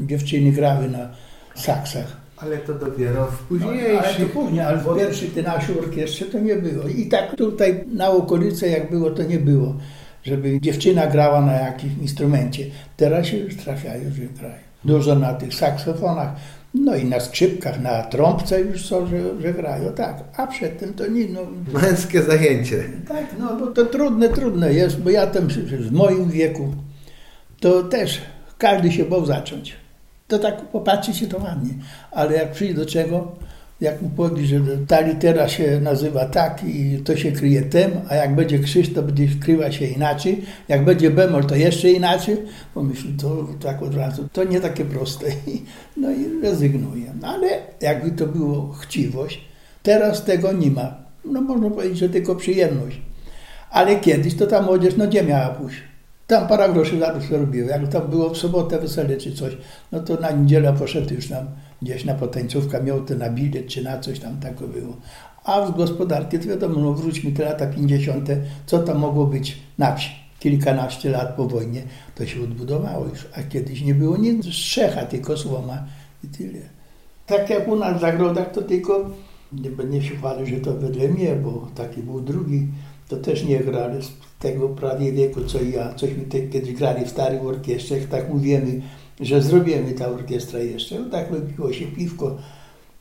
dziewczyny 0.06 0.52
grały 0.52 0.88
na 0.88 1.08
saksach. 1.54 2.16
Ale 2.36 2.56
to 2.58 2.74
dopiero 2.74 3.26
w 3.26 3.30
No, 3.30 3.46
późniejszych... 3.48 4.04
ale 4.04 4.14
to 4.14 4.26
później, 4.26 4.60
ale 4.60 4.78
w 4.78 4.96
pierwszej 4.98 5.28
tej 5.28 5.44
naszej 5.44 5.78
orkiestrze 5.78 6.24
to 6.24 6.38
nie 6.38 6.56
było. 6.56 6.88
I 6.88 7.06
tak 7.06 7.36
tutaj 7.36 7.84
na 7.94 8.10
okolicy 8.10 8.68
jak 8.68 8.90
było, 8.90 9.10
to 9.10 9.22
nie 9.22 9.38
było. 9.38 9.74
Żeby 10.24 10.60
dziewczyna 10.60 11.06
grała 11.06 11.40
na 11.40 11.52
jakimś 11.52 11.92
instrumencie. 12.02 12.64
Teraz 12.96 13.26
się 13.26 13.36
już 13.36 13.56
trafiają, 13.56 14.02
że 14.10 14.22
grają. 14.40 14.54
Dużo 14.84 15.14
na 15.14 15.34
tych 15.34 15.54
saksofonach, 15.54 16.28
no 16.84 16.96
i 16.96 17.04
na 17.04 17.20
skrzypkach, 17.20 17.80
na 17.82 18.02
trąbce 18.02 18.60
już 18.60 18.86
są, 18.86 19.06
że, 19.06 19.40
że 19.40 19.54
grają, 19.54 19.92
tak. 19.92 20.24
A 20.36 20.46
przedtem 20.46 20.94
to 20.94 21.06
nie, 21.06 21.28
no... 21.28 21.40
Męskie 21.80 22.22
zajęcie. 22.22 22.84
Tak, 23.08 23.26
no 23.38 23.56
bo 23.56 23.66
to 23.66 23.86
trudne, 23.86 24.28
trudne 24.28 24.72
jest, 24.72 25.00
bo 25.00 25.10
ja 25.10 25.26
tam 25.26 25.48
w 25.48 25.92
moim 25.92 26.30
wieku 26.30 26.74
to 27.60 27.82
też 27.82 28.20
każdy 28.58 28.92
się 28.92 29.04
bał 29.04 29.26
zacząć. 29.26 29.76
To 30.28 30.38
tak 30.38 30.68
popatrzy 30.68 31.14
się 31.14 31.26
to 31.26 31.38
ładnie, 31.38 31.74
ale 32.10 32.34
jak 32.34 32.52
przyjdzie 32.52 32.74
do 32.74 32.86
czego, 32.86 33.36
jak 33.80 34.02
mu 34.02 34.08
powie, 34.08 34.46
że 34.46 34.60
ta 34.88 35.00
litera 35.00 35.48
się 35.48 35.80
nazywa 35.80 36.24
tak 36.24 36.64
i 36.64 36.98
to 37.04 37.16
się 37.16 37.32
kryje 37.32 37.62
tem, 37.62 37.90
a 38.08 38.14
jak 38.14 38.34
będzie 38.34 38.58
krzyż, 38.58 38.92
to 38.92 39.02
będzie 39.02 39.28
kryła 39.40 39.72
się 39.72 39.86
inaczej, 39.86 40.42
jak 40.68 40.84
będzie 40.84 41.10
bemol, 41.10 41.44
to 41.44 41.56
jeszcze 41.56 41.90
inaczej, 41.90 42.36
pomyśl, 42.74 43.08
to 43.22 43.46
tak 43.62 43.82
od 43.82 43.94
razu, 43.94 44.28
to 44.32 44.44
nie 44.44 44.60
takie 44.60 44.84
proste. 44.84 45.26
No 45.96 46.10
i 46.10 46.42
rezygnuje. 46.42 47.12
No 47.20 47.28
ale 47.28 47.48
jakby 47.80 48.10
to 48.10 48.26
było 48.26 48.72
chciwość, 48.72 49.40
teraz 49.82 50.24
tego 50.24 50.52
nie 50.52 50.70
ma. 50.70 50.96
No 51.24 51.40
można 51.40 51.70
powiedzieć, 51.70 51.98
że 51.98 52.08
tylko 52.08 52.36
przyjemność. 52.36 53.00
Ale 53.70 54.00
kiedyś 54.00 54.34
to 54.34 54.46
ta 54.46 54.62
młodzież, 54.62 54.96
no 54.96 55.06
gdzie 55.06 55.22
miała 55.22 55.48
pójść? 55.48 55.76
Tam 56.26 56.48
parę 56.48 56.72
groszy 56.72 56.98
za 56.98 57.06
to 57.10 57.38
robiło. 57.38 57.68
Jak 57.68 57.88
tam 57.88 58.08
było 58.08 58.30
w 58.30 58.38
sobotę 58.38 58.78
wesele 58.78 59.16
czy 59.16 59.32
coś, 59.32 59.56
no 59.92 60.00
to 60.00 60.20
na 60.20 60.30
niedzielę 60.30 60.74
poszedł 60.78 61.14
już 61.14 61.28
tam 61.28 61.46
gdzieś 61.82 62.04
na 62.04 62.14
potańcówkę, 62.14 62.82
miał 62.82 63.04
to 63.04 63.14
na 63.14 63.30
bilet 63.30 63.66
czy 63.66 63.82
na 63.82 63.98
coś 63.98 64.20
tam 64.20 64.36
takiego 64.36 64.68
było. 64.68 64.96
A 65.44 65.66
z 65.66 65.70
gospodarki 65.70 66.38
to 66.38 66.48
wiadomo, 66.48 66.80
no 66.80 66.92
wróćmy 66.92 67.32
te 67.32 67.44
lata 67.44 67.66
50., 67.66 68.28
co 68.66 68.78
tam 68.78 68.98
mogło 68.98 69.26
być 69.26 69.58
na 69.78 69.94
wsi. 69.94 70.10
Kilkanaście 70.40 71.10
lat 71.10 71.34
po 71.34 71.46
wojnie 71.46 71.82
to 72.14 72.26
się 72.26 72.42
odbudowało 72.42 73.06
już, 73.06 73.26
a 73.34 73.42
kiedyś 73.42 73.82
nie 73.82 73.94
było 73.94 74.16
nic, 74.16 74.46
strzecha, 74.46 75.06
tylko 75.06 75.36
słoma 75.36 75.84
i 76.24 76.28
tyle. 76.28 76.58
Tak 77.26 77.50
jak 77.50 77.68
u 77.68 77.76
nas 77.76 77.98
w 77.98 78.00
zagrodach, 78.00 78.52
to 78.52 78.62
tylko, 78.62 79.10
nie 79.52 79.70
będę 79.70 80.02
się 80.02 80.16
chwalił, 80.16 80.46
że 80.46 80.56
to 80.56 80.74
wedle 80.74 81.08
mnie, 81.08 81.36
bo 81.36 81.68
taki 81.74 82.02
był 82.02 82.20
drugi, 82.20 82.66
to 83.08 83.16
też 83.16 83.44
nie 83.44 83.58
grali 83.60 84.02
z 84.02 84.10
tego 84.38 84.68
prawie 84.68 85.12
wieku, 85.12 85.44
co 85.44 85.62
ja, 85.62 85.94
cośmy 85.94 86.22
te, 86.24 86.40
kiedyś 86.40 86.74
grali 86.74 87.04
w 87.04 87.10
starych 87.10 87.44
orkiestrach, 87.44 88.00
tak 88.10 88.28
mówimy, 88.28 88.80
że 89.20 89.42
zrobimy 89.42 89.92
ta 89.92 90.08
orkiestra 90.08 90.58
jeszcze. 90.60 91.00
No 91.00 91.10
tak 91.10 91.30
robiło 91.30 91.72
się 91.72 91.86
piwko. 91.86 92.36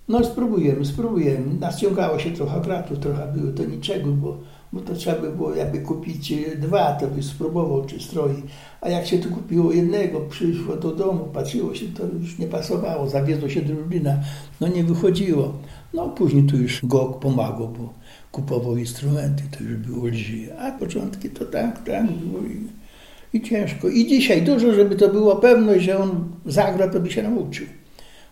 No 0.07 0.23
spróbujemy, 0.23 0.85
spróbujemy. 0.85 1.53
Naciągało 1.59 2.19
się 2.19 2.31
trochę 2.31 2.61
bratu, 2.61 2.97
trochę 2.97 3.33
było 3.35 3.51
to 3.51 3.65
niczego, 3.65 4.11
bo, 4.11 4.37
bo 4.73 4.81
to 4.81 4.93
trzeba 4.93 5.21
by 5.21 5.31
było 5.31 5.55
jakby 5.55 5.79
kupić 5.79 6.33
dwa, 6.57 6.93
to 6.93 7.07
by 7.07 7.23
spróbował 7.23 7.85
czy 7.85 7.99
stroi. 7.99 8.43
A 8.81 8.89
jak 8.89 9.07
się 9.07 9.17
tu 9.17 9.29
kupiło 9.29 9.71
jednego, 9.71 10.19
przyszło 10.21 10.75
do 10.75 10.91
domu, 10.91 11.25
patrzyło 11.33 11.75
się, 11.75 11.85
to 11.85 12.03
już 12.21 12.39
nie 12.39 12.47
pasowało, 12.47 13.09
zawiezło 13.09 13.49
się 13.49 13.61
do 13.61 13.73
Lublina, 13.73 14.19
no 14.61 14.67
nie 14.67 14.83
wychodziło. 14.83 15.53
No 15.93 16.09
później 16.09 16.43
tu 16.43 16.57
już 16.57 16.85
Gok 16.85 17.19
pomagał, 17.19 17.67
bo 17.67 17.93
kupował 18.31 18.77
instrumenty, 18.77 19.43
to 19.57 19.63
już 19.63 19.77
było 19.77 20.07
lżej. 20.07 20.51
A 20.51 20.71
początki 20.71 21.29
to 21.29 21.45
tak, 21.45 21.83
tak 21.85 22.11
było 22.11 22.41
i, 23.35 23.41
ciężko. 23.41 23.89
I 23.89 24.07
dzisiaj 24.07 24.41
dużo, 24.41 24.73
żeby 24.73 24.95
to 24.95 25.09
było 25.09 25.35
pewność, 25.35 25.85
że 25.85 25.97
on 25.97 26.23
zagra, 26.45 26.87
to 26.87 26.99
by 26.99 27.11
się 27.11 27.23
nauczył. 27.23 27.67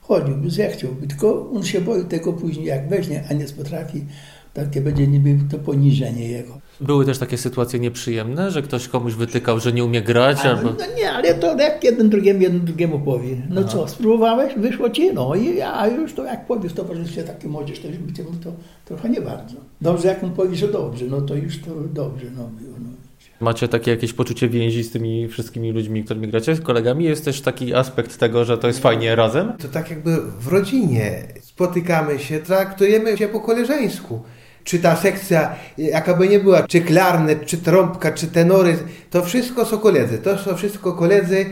Chodziłby, 0.01 0.49
zechciałby, 0.49 1.07
tylko 1.07 1.51
on 1.51 1.63
się 1.63 1.81
boi 1.81 2.05
tego 2.05 2.33
później, 2.33 2.65
jak 2.65 2.89
weźmie, 2.89 3.23
a 3.29 3.33
nie 3.33 3.45
potrafi, 3.45 4.05
takie 4.53 4.81
będzie 4.81 5.07
niby 5.07 5.37
to 5.51 5.59
poniżenie 5.59 6.29
jego. 6.29 6.57
Były 6.81 7.05
też 7.05 7.17
takie 7.17 7.37
sytuacje 7.37 7.79
nieprzyjemne, 7.79 8.51
że 8.51 8.61
ktoś 8.61 8.87
komuś 8.87 9.13
wytykał, 9.13 9.59
że 9.59 9.73
nie 9.73 9.85
umie 9.85 10.01
grać, 10.01 10.37
A, 10.45 10.49
albo... 10.49 10.69
No 10.69 10.85
nie, 10.97 11.11
ale 11.11 11.33
to 11.33 11.57
jak 11.57 11.83
jeden 11.83 12.09
drugiemu, 12.09 12.41
jeden 12.41 12.65
drugiemu 12.65 12.99
powie. 12.99 13.35
No 13.49 13.61
Aha. 13.61 13.69
co, 13.69 13.87
spróbowałeś, 13.87 14.53
wyszło 14.57 14.89
ci? 14.89 15.13
No 15.13 15.35
i 15.35 15.57
ja 15.57 15.87
już 15.87 16.13
to 16.13 16.25
jak 16.25 16.45
powie 16.45 16.69
w 16.69 16.73
towarzystwie 16.73 17.23
takie 17.23 17.47
młodzież, 17.47 17.79
to 17.79 17.87
już 17.87 17.97
by 17.97 18.13
temu 18.13 18.29
to 18.43 18.51
trochę 18.85 19.09
nie 19.09 19.21
bardzo. 19.21 19.55
Dobrze, 19.81 20.07
jak 20.07 20.23
mu 20.23 20.29
powie, 20.29 20.55
że 20.55 20.67
dobrze, 20.67 21.05
no 21.05 21.21
to 21.21 21.35
już 21.35 21.61
to 21.61 21.71
dobrze, 21.93 22.25
no. 22.37 22.49
No. 22.79 23.02
Macie 23.43 23.67
takie 23.67 23.91
jakieś 23.91 24.13
poczucie 24.13 24.49
więzi 24.49 24.83
z 24.83 24.91
tymi 24.91 25.27
wszystkimi 25.27 25.71
ludźmi, 25.71 26.03
którymi 26.03 26.27
gracie, 26.27 26.55
z 26.55 26.61
kolegami? 26.61 27.05
Jest 27.05 27.25
też 27.25 27.41
taki 27.41 27.73
aspekt 27.73 28.17
tego, 28.17 28.45
że 28.45 28.57
to 28.57 28.67
jest 28.67 28.79
fajnie 28.79 29.15
razem? 29.15 29.53
To 29.61 29.67
tak 29.67 29.89
jakby 29.89 30.17
w 30.39 30.47
rodzinie 30.47 31.27
spotykamy 31.41 32.19
się, 32.19 32.39
traktujemy 32.39 33.17
się 33.17 33.27
po 33.27 33.39
koleżeńsku. 33.39 34.21
Czy 34.63 34.79
ta 34.79 34.95
sekcja, 34.95 35.55
jaka 35.77 36.13
by 36.13 36.27
nie 36.27 36.39
była, 36.39 36.67
czy 36.67 36.81
klarnet, 36.81 37.45
czy 37.45 37.57
trąbka, 37.57 38.11
czy 38.11 38.27
tenory, 38.27 38.77
to 39.09 39.23
wszystko 39.23 39.65
są 39.65 39.77
koledzy. 39.77 40.17
To 40.17 40.37
są 40.37 40.55
wszystko 40.55 40.93
koledzy 40.93 41.45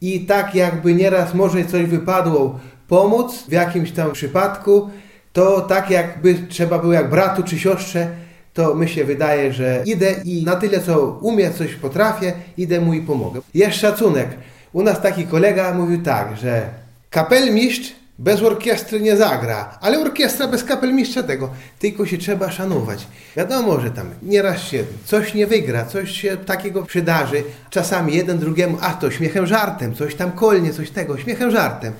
i 0.00 0.20
tak 0.20 0.54
jakby 0.54 0.94
nieraz 0.94 1.34
może 1.34 1.64
coś 1.64 1.86
wypadło 1.86 2.60
pomóc 2.88 3.44
w 3.48 3.52
jakimś 3.52 3.90
tam 3.92 4.12
przypadku, 4.12 4.90
to 5.32 5.60
tak 5.60 5.90
jakby 5.90 6.34
trzeba 6.48 6.78
było 6.78 6.92
jak 6.92 7.10
bratu 7.10 7.42
czy 7.42 7.58
siostrze, 7.58 8.25
to 8.56 8.74
mi 8.74 8.88
się 8.88 9.04
wydaje, 9.04 9.52
że 9.52 9.82
idę 9.86 10.14
i 10.24 10.44
na 10.44 10.56
tyle 10.56 10.80
co 10.80 11.18
umiem, 11.20 11.52
coś 11.52 11.74
potrafię, 11.74 12.32
idę 12.56 12.80
mu 12.80 12.94
i 12.94 13.00
pomogę. 13.00 13.40
Jest 13.54 13.78
szacunek. 13.78 14.28
U 14.72 14.82
nas 14.82 15.02
taki 15.02 15.26
kolega 15.26 15.74
mówił 15.74 16.02
tak, 16.02 16.36
że 16.36 16.68
kapelmistrz 17.10 17.92
bez 18.18 18.42
orkiestry 18.42 19.00
nie 19.00 19.16
zagra, 19.16 19.78
ale 19.80 20.00
orkiestra 20.00 20.48
bez 20.48 20.64
kapelmistrza 20.64 21.22
tego, 21.22 21.50
tylko 21.78 22.06
się 22.06 22.18
trzeba 22.18 22.50
szanować. 22.50 23.06
Wiadomo, 23.36 23.80
że 23.80 23.90
tam 23.90 24.10
nieraz 24.22 24.62
się 24.62 24.84
coś 25.04 25.34
nie 25.34 25.46
wygra, 25.46 25.84
coś 25.84 26.10
się 26.10 26.36
takiego 26.36 26.82
przydarzy. 26.82 27.42
Czasami 27.70 28.14
jeden 28.14 28.38
drugiemu, 28.38 28.78
a 28.80 28.90
to 28.90 29.10
śmiechem 29.10 29.46
żartem, 29.46 29.94
coś 29.94 30.14
tam 30.14 30.32
kolnie, 30.32 30.72
coś 30.72 30.90
tego, 30.90 31.18
śmiechem 31.18 31.50
żartem. 31.50 31.92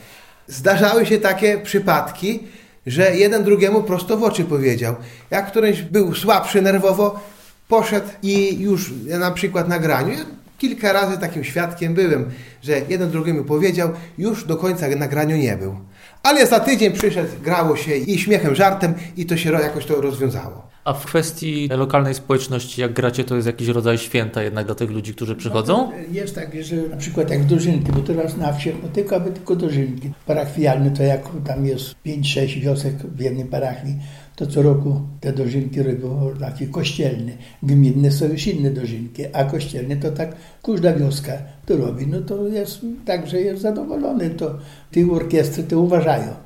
Zdarzały 0.47 1.07
się 1.07 1.19
takie 1.19 1.59
przypadki, 1.59 2.43
że 2.87 3.17
jeden 3.17 3.45
drugiemu 3.45 3.83
prosto 3.83 4.17
w 4.17 4.23
oczy 4.23 4.45
powiedział. 4.45 4.95
Jak 5.31 5.51
któryś 5.51 5.83
był 5.83 6.15
słabszy 6.15 6.63
nerwowo, 6.63 7.21
poszedł 7.69 8.09
i 8.23 8.61
już 8.61 8.93
na 9.07 9.31
przykład 9.31 9.69
na 9.69 9.79
graniu. 9.79 10.13
Ja 10.13 10.25
kilka 10.59 10.93
razy 10.93 11.19
takim 11.19 11.45
świadkiem 11.45 11.95
byłem, 11.95 12.31
że 12.63 12.81
jeden 12.89 13.11
drugiemu 13.11 13.45
powiedział, 13.45 13.91
już 14.19 14.45
do 14.45 14.57
końca 14.57 14.89
na 14.89 15.09
graniu 15.09 15.37
nie 15.37 15.57
był. 15.57 15.77
Ale 16.23 16.47
za 16.47 16.61
tydzień 16.61 16.93
przyszedł, 16.93 17.29
grało 17.43 17.77
się 17.77 17.97
i 17.97 18.19
śmiechem, 18.19 18.55
żartem 18.55 18.95
i 19.17 19.27
to 19.27 19.37
się 19.37 19.53
jakoś 19.53 19.87
to 19.87 20.01
rozwiązało. 20.01 20.76
A 20.87 20.93
w 20.93 21.07
kwestii 21.07 21.69
lokalnej 21.69 22.15
społeczności, 22.15 22.81
jak 22.81 22.93
gracie, 22.93 23.25
to 23.25 23.35
jest 23.35 23.47
jakiś 23.47 23.69
rodzaj 23.69 23.99
święta 23.99 24.43
jednak 24.43 24.67
dla 24.67 24.75
tych 24.75 24.91
ludzi, 24.91 25.15
którzy 25.15 25.37
przychodzą? 25.37 25.91
Jest 26.13 26.35
tak, 26.35 26.63
że 26.65 26.77
na 26.77 26.97
przykład 26.97 27.31
jak 27.31 27.45
dożynki, 27.45 27.93
bo 27.93 28.01
teraz 28.01 28.37
na 28.37 28.53
wsiach, 28.53 28.75
no 28.83 28.89
tylko 28.89 29.17
aby 29.17 29.31
tylko 29.31 29.57
dożynki. 29.57 30.11
Parafialne 30.27 30.91
to 30.91 31.03
jak 31.03 31.29
tam 31.47 31.67
jest 31.67 31.95
5-6 32.07 32.61
wiosek 32.61 32.95
w 32.97 33.21
jednej 33.21 33.45
parafii, 33.45 33.97
to 34.37 34.47
co 34.47 34.63
roku 34.63 35.01
te 35.21 35.33
dożynki 35.33 35.83
robią 35.83 36.35
takie 36.41 36.67
kościelne. 36.67 37.33
Gminne 37.63 38.11
są 38.11 38.27
już 38.27 38.47
inne 38.47 38.71
dożynki, 38.71 39.23
a 39.33 39.45
kościelne 39.45 39.97
to 39.97 40.11
tak 40.11 40.37
każda 40.63 40.93
wioska 40.93 41.33
to 41.67 41.77
robi. 41.77 42.07
No 42.07 42.21
to 42.21 42.49
jest 42.49 42.81
tak, 43.05 43.27
że 43.27 43.41
jest 43.41 43.63
zadowolony. 43.63 44.31
To 44.31 44.59
te 44.91 45.13
orkiestry 45.13 45.63
to 45.63 45.81
uważają. 45.81 46.46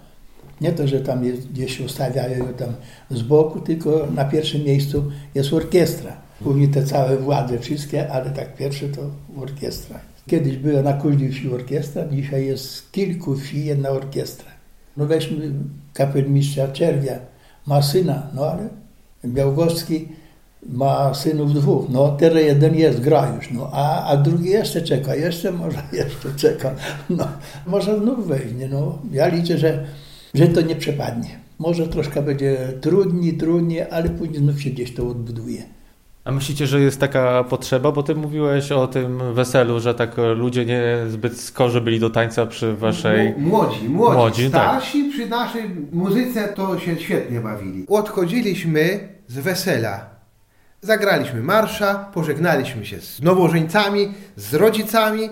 Nie 0.60 0.72
to, 0.72 0.88
że 0.88 1.00
tam 1.00 1.24
jest, 1.24 1.48
gdzieś 1.48 1.80
ustawiają 1.80 2.38
ją 2.38 2.54
tam 2.54 2.68
z 3.10 3.22
boku, 3.22 3.60
tylko 3.60 4.06
na 4.14 4.24
pierwszym 4.24 4.64
miejscu 4.64 5.04
jest 5.34 5.52
orkiestra. 5.52 6.12
Później 6.44 6.68
te 6.68 6.84
całe 6.84 7.16
władze 7.16 7.58
wszystkie, 7.58 8.12
ale 8.12 8.30
tak 8.30 8.56
pierwsze 8.56 8.88
to 8.88 9.00
orkiestra. 9.42 10.00
Kiedyś 10.26 10.56
była 10.56 10.82
na 10.82 10.92
każdej 10.92 11.32
wsi 11.32 11.50
orkiestra, 11.50 12.08
dzisiaj 12.08 12.46
jest 12.46 12.92
kilku 12.92 13.36
wsi 13.36 13.64
jedna 13.64 13.90
orkiestra. 13.90 14.50
No 14.96 15.06
weźmy 15.06 15.52
kapelmistrza 15.94 16.68
Czerwia, 16.68 17.18
ma 17.66 17.82
syna, 17.82 18.26
no 18.34 18.46
ale 18.46 18.68
Białgocki 19.24 20.08
ma 20.66 21.14
synów 21.14 21.54
dwóch, 21.54 21.88
no 21.88 22.08
teraz 22.08 22.42
jeden 22.42 22.74
jest, 22.74 23.00
gra 23.00 23.34
już, 23.36 23.50
no 23.50 23.70
a, 23.72 24.04
a 24.04 24.16
drugi 24.16 24.50
jeszcze 24.50 24.82
czeka, 24.82 25.14
jeszcze 25.14 25.52
może 25.52 25.82
jeszcze 25.92 26.34
czeka, 26.36 26.74
no 27.10 27.28
może 27.66 27.98
znów 27.98 28.26
weźmie, 28.26 28.68
no 28.68 28.98
ja 29.12 29.28
liczę, 29.28 29.58
że, 29.58 29.84
że 30.34 30.48
to 30.48 30.60
nie 30.60 30.76
przepadnie. 30.76 31.40
Może 31.58 31.88
troszkę 31.88 32.22
będzie 32.22 32.56
trudniej, 32.80 33.36
trudniej, 33.36 33.82
ale 33.90 34.08
później 34.08 34.38
znów 34.38 34.62
się 34.62 34.70
gdzieś 34.70 34.94
to 34.94 35.08
odbuduje. 35.08 35.62
A 36.24 36.32
myślicie, 36.32 36.66
że 36.66 36.80
jest 36.80 37.00
taka 37.00 37.44
potrzeba? 37.44 37.92
Bo 37.92 38.02
ty 38.02 38.14
mówiłeś 38.14 38.72
o 38.72 38.86
tym 38.86 39.34
weselu, 39.34 39.80
że 39.80 39.94
tak 39.94 40.16
ludzie 40.36 40.66
nie 40.66 40.82
zbyt 41.08 41.40
skorzy 41.40 41.80
byli 41.80 42.00
do 42.00 42.10
tańca 42.10 42.46
przy 42.46 42.74
waszej... 42.74 43.34
Młodzi, 43.38 43.88
młodzi, 43.88 44.16
Młodzi, 44.16 44.50
tak. 44.50 44.62
starsi 44.62 45.04
przy 45.04 45.26
naszej 45.26 45.70
muzyce 45.92 46.48
to 46.48 46.78
się 46.78 46.96
świetnie 46.96 47.40
bawili. 47.40 47.84
Odchodziliśmy 47.88 49.08
z 49.28 49.38
wesela 49.38 50.20
zagraliśmy 50.82 51.42
marsza, 51.42 51.94
pożegnaliśmy 52.14 52.86
się 52.86 53.00
z 53.00 53.22
nowożeńcami, 53.22 54.14
z 54.36 54.54
rodzicami 54.54 55.30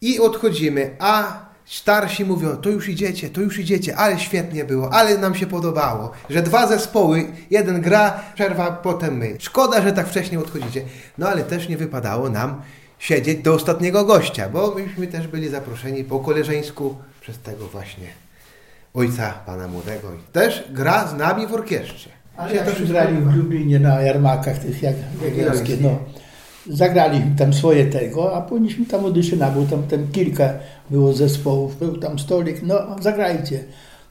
i 0.00 0.20
odchodzimy, 0.20 0.96
a 0.98 1.42
starsi 1.64 2.24
mówią, 2.24 2.56
to 2.56 2.68
już 2.70 2.88
idziecie, 2.88 3.30
to 3.30 3.40
już 3.40 3.58
idziecie, 3.58 3.96
ale 3.96 4.18
świetnie 4.18 4.64
było, 4.64 4.92
ale 4.92 5.18
nam 5.18 5.34
się 5.34 5.46
podobało, 5.46 6.12
że 6.30 6.42
dwa 6.42 6.66
zespoły, 6.66 7.26
jeden 7.50 7.80
gra, 7.80 8.20
przerwa, 8.34 8.72
potem 8.72 9.16
my. 9.16 9.36
Szkoda, 9.38 9.82
że 9.82 9.92
tak 9.92 10.08
wcześnie 10.08 10.38
odchodzicie. 10.38 10.82
No 11.18 11.28
ale 11.28 11.42
też 11.42 11.68
nie 11.68 11.76
wypadało 11.76 12.30
nam 12.30 12.62
siedzieć 12.98 13.42
do 13.42 13.54
ostatniego 13.54 14.04
gościa, 14.04 14.48
bo 14.48 14.74
myśmy 14.74 15.06
też 15.06 15.26
byli 15.26 15.48
zaproszeni 15.48 16.04
po 16.04 16.20
koleżeńsku 16.20 16.96
przez 17.20 17.38
tego 17.38 17.66
właśnie 17.66 18.06
ojca 18.94 19.32
pana 19.46 19.68
młodego. 19.68 20.08
Też 20.32 20.64
gra 20.70 21.06
z 21.06 21.14
nami 21.14 21.46
w 21.46 21.54
orkiestrze. 21.54 22.10
Ale 22.36 22.54
jak 22.54 22.70
to 22.70 22.86
grali 22.86 23.16
w 23.16 23.36
Lublinie 23.36 23.80
na 23.80 24.00
jarmarkach 24.00 24.58
tych 24.58 24.82
jak 24.82 24.94
jagielskie, 25.24 25.76
no. 25.80 25.98
Zagrali 26.70 27.22
tam 27.38 27.54
swoje 27.54 27.86
tego, 27.86 28.36
a 28.36 28.40
powinniśmy 28.40 28.86
tam 28.86 29.04
audycyjna, 29.04 29.50
bo 29.50 29.62
tam, 29.62 29.82
tam 29.82 30.08
kilka 30.12 30.54
było 30.90 31.12
zespołów, 31.12 31.78
był 31.78 31.96
tam 31.96 32.18
stolik, 32.18 32.62
no 32.62 32.74
zagrajcie. 33.00 33.64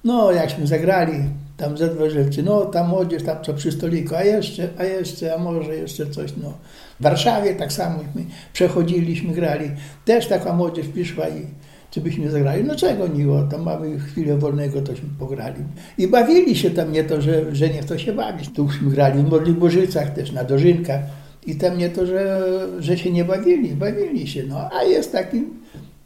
No 0.03 0.31
jakśmy 0.31 0.67
zagrali, 0.67 1.13
tam 1.57 1.77
ze 1.77 1.87
dwa 1.87 2.09
rzeczy, 2.09 2.43
no 2.43 2.65
tam 2.65 2.89
młodzież, 2.89 3.23
tam 3.23 3.37
co 3.43 3.53
przy 3.53 3.71
stoliku, 3.71 4.15
a 4.15 4.23
jeszcze, 4.23 4.69
a 4.77 4.83
jeszcze, 4.83 5.35
a 5.35 5.37
może 5.37 5.75
jeszcze 5.75 6.07
coś, 6.07 6.33
no. 6.43 6.53
W 6.99 7.03
Warszawie 7.03 7.55
tak 7.55 7.73
samo 7.73 7.99
my 8.15 8.25
przechodziliśmy, 8.53 9.33
grali, 9.33 9.71
też 10.05 10.27
taka 10.27 10.53
młodzież 10.53 10.87
przyszła 10.87 11.29
i 11.29 11.45
czy 11.91 12.01
byśmy 12.01 12.31
zagrali? 12.31 12.63
No 12.63 12.75
czego 12.75 13.07
niło, 13.07 13.43
tam 13.43 13.61
mamy 13.61 13.99
chwilę 13.99 14.37
wolnego, 14.37 14.81
tośmy 14.81 15.09
pograli. 15.19 15.63
I 15.97 16.07
bawili 16.07 16.55
się 16.55 16.71
tam, 16.71 16.91
nie 16.91 17.03
to, 17.03 17.21
że, 17.21 17.55
że 17.55 17.69
nie 17.69 17.83
to 17.83 17.97
się 17.97 18.13
bawić. 18.13 18.49
Tuśmy 18.53 18.91
grali 18.91 19.23
w 19.23 19.29
Modliborzycach 19.29 20.13
też, 20.13 20.31
na 20.31 20.43
Dożynkach. 20.43 21.01
I 21.45 21.55
tam 21.55 21.77
nie 21.77 21.89
to, 21.89 22.05
że, 22.05 22.47
że 22.79 22.97
się 22.97 23.11
nie 23.11 23.25
bawili, 23.25 23.69
bawili 23.69 24.27
się. 24.27 24.43
No, 24.43 24.69
a 24.79 24.83
jest 24.83 25.11
takie 25.11 25.41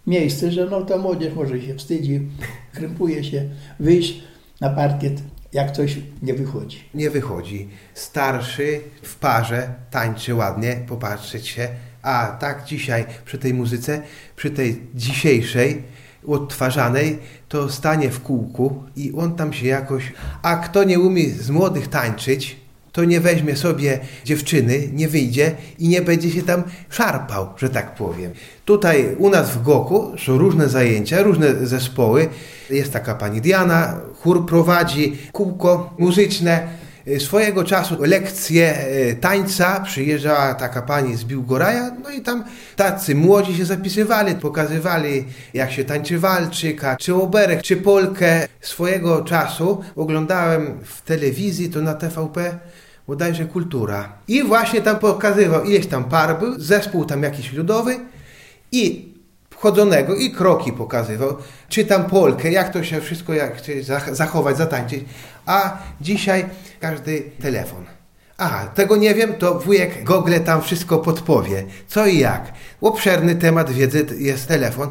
miejsce, 0.07 0.51
że 0.51 0.65
no 0.65 0.81
ta 0.81 0.97
młodzież 0.97 1.33
może 1.33 1.61
się 1.61 1.75
wstydzi, 1.75 2.21
krępuje 2.73 3.23
się, 3.23 3.49
wyjść 3.79 4.23
na 4.61 4.69
parkiet, 4.69 5.21
jak 5.53 5.71
coś 5.71 5.97
nie 6.21 6.33
wychodzi. 6.33 6.83
Nie 6.93 7.09
wychodzi. 7.09 7.69
Starszy 7.93 8.81
w 9.01 9.15
parze 9.15 9.69
tańczy 9.91 10.35
ładnie, 10.35 10.79
popatrzeć 10.87 11.47
się, 11.47 11.67
a 12.01 12.37
tak 12.39 12.65
dzisiaj 12.65 13.05
przy 13.25 13.37
tej 13.37 13.53
muzyce, 13.53 14.01
przy 14.35 14.51
tej 14.51 14.81
dzisiejszej, 14.95 15.83
odtwarzanej, 16.27 17.17
to 17.49 17.69
stanie 17.69 18.09
w 18.09 18.21
kółku 18.21 18.83
i 18.95 19.13
on 19.17 19.35
tam 19.35 19.53
się 19.53 19.67
jakoś... 19.67 20.13
A 20.41 20.55
kto 20.55 20.83
nie 20.83 20.99
umie 20.99 21.29
z 21.29 21.49
młodych 21.49 21.87
tańczyć, 21.87 22.57
to 22.95 23.03
nie 23.03 23.19
weźmie 23.19 23.55
sobie 23.55 23.99
dziewczyny, 24.25 24.89
nie 24.93 25.07
wyjdzie 25.07 25.51
i 25.79 25.87
nie 25.87 26.01
będzie 26.01 26.31
się 26.31 26.43
tam 26.43 26.63
szarpał, 26.89 27.47
że 27.57 27.69
tak 27.69 27.95
powiem. 27.95 28.31
Tutaj 28.65 29.15
u 29.17 29.29
nas 29.29 29.49
w 29.49 29.63
Goku 29.63 30.11
są 30.25 30.37
różne 30.37 30.69
zajęcia, 30.69 31.23
różne 31.23 31.67
zespoły. 31.67 32.27
Jest 32.69 32.93
taka 32.93 33.15
pani 33.15 33.41
Diana, 33.41 33.99
chór 34.21 34.45
prowadzi, 34.45 35.17
kółko 35.31 35.93
muzyczne. 35.97 36.67
Swojego 37.19 37.63
czasu 37.63 38.03
lekcje 38.03 38.77
e, 38.77 39.13
tańca 39.13 39.79
przyjeżdżała 39.79 40.53
taka 40.53 40.81
pani 40.81 41.15
z 41.15 41.23
Biłgoraja, 41.23 41.91
no 42.03 42.09
i 42.09 42.21
tam 42.21 42.43
tacy 42.75 43.15
młodzi 43.15 43.57
się 43.57 43.65
zapisywali, 43.65 44.35
pokazywali 44.35 45.25
jak 45.53 45.71
się 45.71 45.83
tańczy 45.83 46.19
walczyka, 46.19 46.97
czy 46.99 47.15
oberek, 47.15 47.61
czy 47.61 47.77
polkę. 47.77 48.47
Swojego 48.61 49.21
czasu 49.23 49.81
oglądałem 49.95 50.79
w 50.83 51.01
telewizji, 51.01 51.69
to 51.69 51.81
na 51.81 51.93
TVP, 51.93 52.59
bodajże 53.07 53.45
Kultura. 53.45 54.13
I 54.27 54.43
właśnie 54.43 54.81
tam 54.81 54.99
pokazywał 54.99 55.63
ileś 55.63 55.87
tam 55.87 56.03
par 56.03 56.39
był, 56.39 56.59
zespół 56.59 57.05
tam 57.05 57.23
jakiś 57.23 57.53
ludowy 57.53 57.99
i 58.71 59.13
wchodzonego 59.49 60.15
i 60.15 60.31
kroki 60.31 60.73
pokazywał, 60.73 61.37
czy 61.69 61.85
tam 61.85 62.05
polkę, 62.05 62.51
jak 62.51 62.73
to 62.73 62.83
się 62.83 63.01
wszystko 63.01 63.33
jak 63.33 63.57
chce 63.57 63.71
zachować, 64.11 64.57
zatańczyć. 64.57 65.05
A 65.45 65.77
dzisiaj 66.01 66.45
każdy 66.79 67.23
telefon. 67.41 67.85
A, 68.37 68.65
tego 68.65 68.95
nie 68.95 69.13
wiem, 69.13 69.33
to 69.33 69.59
wujek 69.59 70.03
Google 70.03 70.39
tam 70.45 70.61
wszystko 70.61 70.97
podpowie. 70.97 71.63
Co 71.87 72.07
i 72.07 72.19
jak. 72.19 72.53
Obszerny 72.81 73.35
temat 73.35 73.71
wiedzy 73.71 74.05
jest 74.17 74.47
telefon, 74.47 74.89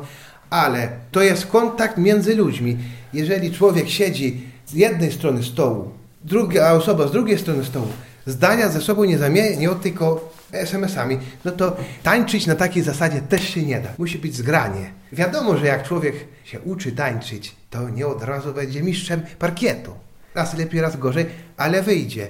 ale 0.51 0.89
to 1.11 1.23
jest 1.23 1.47
kontakt 1.47 1.99
między 1.99 2.37
ludźmi. 2.37 2.77
Jeżeli 3.13 3.53
człowiek 3.53 3.89
siedzi 3.89 4.47
z 4.67 4.73
jednej 4.73 5.13
strony 5.13 5.43
stołu, 5.43 5.91
druga 6.25 6.73
osoba 6.73 7.09
z 7.09 7.13
drugiej 7.13 7.39
strony 7.39 7.65
stołu, 7.65 7.89
zdania 8.27 8.69
ze 8.69 8.81
sobą 8.81 9.05
nie 9.05 9.19
zamienią, 9.19 9.75
tylko 9.75 10.33
SMS-ami, 10.53 11.19
no 11.45 11.53
to 11.53 11.77
tańczyć 12.03 12.47
na 12.47 12.55
takiej 12.55 12.83
zasadzie 12.83 13.21
też 13.21 13.49
się 13.49 13.63
nie 13.63 13.81
da. 13.81 13.89
Musi 13.99 14.19
być 14.19 14.37
zgranie. 14.37 14.91
Wiadomo, 15.13 15.57
że 15.57 15.67
jak 15.67 15.89
człowiek 15.89 16.15
się 16.45 16.61
uczy 16.61 16.93
tańczyć, 16.93 17.57
to 17.71 17.89
nie 17.89 18.07
od 18.07 18.23
razu 18.23 18.53
będzie 18.53 18.83
mistrzem 18.83 19.23
parkietu. 19.39 19.95
Raz 20.35 20.59
lepiej, 20.59 20.81
raz 20.81 20.97
gorzej, 20.97 21.27
ale 21.57 21.83
wyjdzie. 21.83 22.29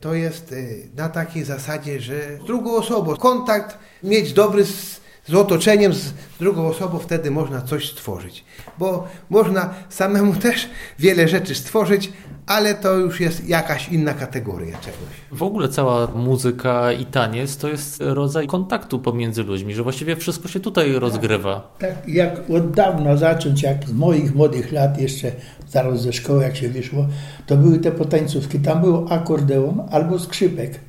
To 0.00 0.14
jest 0.14 0.52
y, 0.52 0.88
na 0.96 1.08
takiej 1.08 1.44
zasadzie, 1.44 2.00
że 2.00 2.38
z 2.44 2.46
drugą 2.46 2.76
osobą 2.76 3.16
kontakt 3.16 3.78
mieć 4.02 4.32
dobry 4.32 4.64
z, 4.64 5.00
z 5.26 5.34
otoczeniem, 5.34 5.94
z 5.94 6.12
drugą 6.38 6.66
osobą, 6.66 6.98
wtedy 6.98 7.30
można 7.30 7.62
coś 7.62 7.90
stworzyć. 7.90 8.44
Bo 8.78 9.08
można 9.30 9.74
samemu 9.88 10.36
też 10.46 10.70
wiele 10.98 11.28
rzeczy 11.28 11.54
stworzyć, 11.54 12.12
ale 12.46 12.74
to 12.74 12.94
już 12.94 13.20
jest 13.20 13.48
jakaś 13.48 13.88
inna 13.88 14.14
kategoria 14.14 14.78
czegoś. 14.78 15.08
W 15.32 15.42
ogóle 15.42 15.68
cała 15.68 16.06
muzyka 16.06 16.92
i 16.92 17.06
taniec 17.06 17.56
to 17.56 17.68
jest 17.68 18.00
rodzaj 18.00 18.46
kontaktu 18.46 18.98
pomiędzy 18.98 19.42
ludźmi, 19.42 19.74
że 19.74 19.82
właściwie 19.82 20.16
wszystko 20.16 20.48
się 20.48 20.60
tutaj 20.60 20.92
rozgrywa. 20.92 21.76
Tak, 21.78 22.08
jak 22.08 22.50
od 22.50 22.70
dawna 22.70 23.16
zacząć, 23.16 23.62
jak 23.62 23.84
z 23.88 23.92
moich 23.92 24.34
młodych 24.34 24.72
lat 24.72 25.00
jeszcze, 25.00 25.32
zaraz 25.68 26.02
ze 26.02 26.12
szkoły 26.12 26.42
jak 26.42 26.56
się 26.56 26.68
wyszło, 26.68 27.06
to 27.46 27.56
były 27.56 27.78
te 27.78 27.92
potańcówki. 27.92 28.60
Tam 28.60 28.80
był 28.80 29.06
akordeon 29.10 29.82
albo 29.90 30.18
skrzypek. 30.18 30.80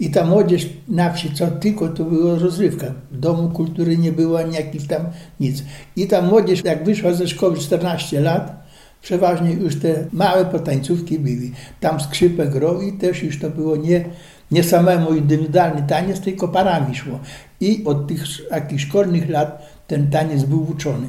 I 0.00 0.10
ta 0.10 0.24
młodzież 0.24 0.68
na 0.88 1.12
wsi, 1.12 1.34
co 1.34 1.46
tylko 1.46 1.88
to 1.88 2.04
była 2.04 2.38
rozrywka. 2.38 2.86
W 3.10 3.18
domu 3.18 3.50
kultury 3.50 3.98
nie 3.98 4.12
było 4.12 4.38
ani 4.38 4.54
jakiś 4.54 4.86
tam 4.86 5.06
nic. 5.40 5.62
I 5.96 6.06
ta 6.06 6.22
młodzież, 6.22 6.64
jak 6.64 6.84
wyszła 6.84 7.12
ze 7.12 7.28
szkoły 7.28 7.56
14 7.58 8.20
lat, 8.20 8.65
przeważnie 9.06 9.52
już 9.52 9.80
te 9.80 10.04
małe 10.12 10.44
potańcówki 10.44 11.18
były. 11.18 11.50
Tam 11.80 12.00
skrzypek 12.00 12.50
grał 12.50 12.82
i 12.82 12.92
też 12.92 13.22
już 13.22 13.40
to 13.40 13.50
było 13.50 13.76
nie, 13.76 14.04
nie 14.50 14.62
samemu 14.62 15.14
indywidualny 15.14 15.82
taniec, 15.88 16.20
tylko 16.20 16.48
parami 16.48 16.94
szło. 16.94 17.18
I 17.60 17.84
od 17.84 18.08
tych 18.08 18.24
jakichś 18.50 18.84
szkolnych 18.84 19.28
lat 19.28 19.62
ten 19.86 20.10
taniec 20.10 20.42
był 20.42 20.70
uczony. 20.70 21.08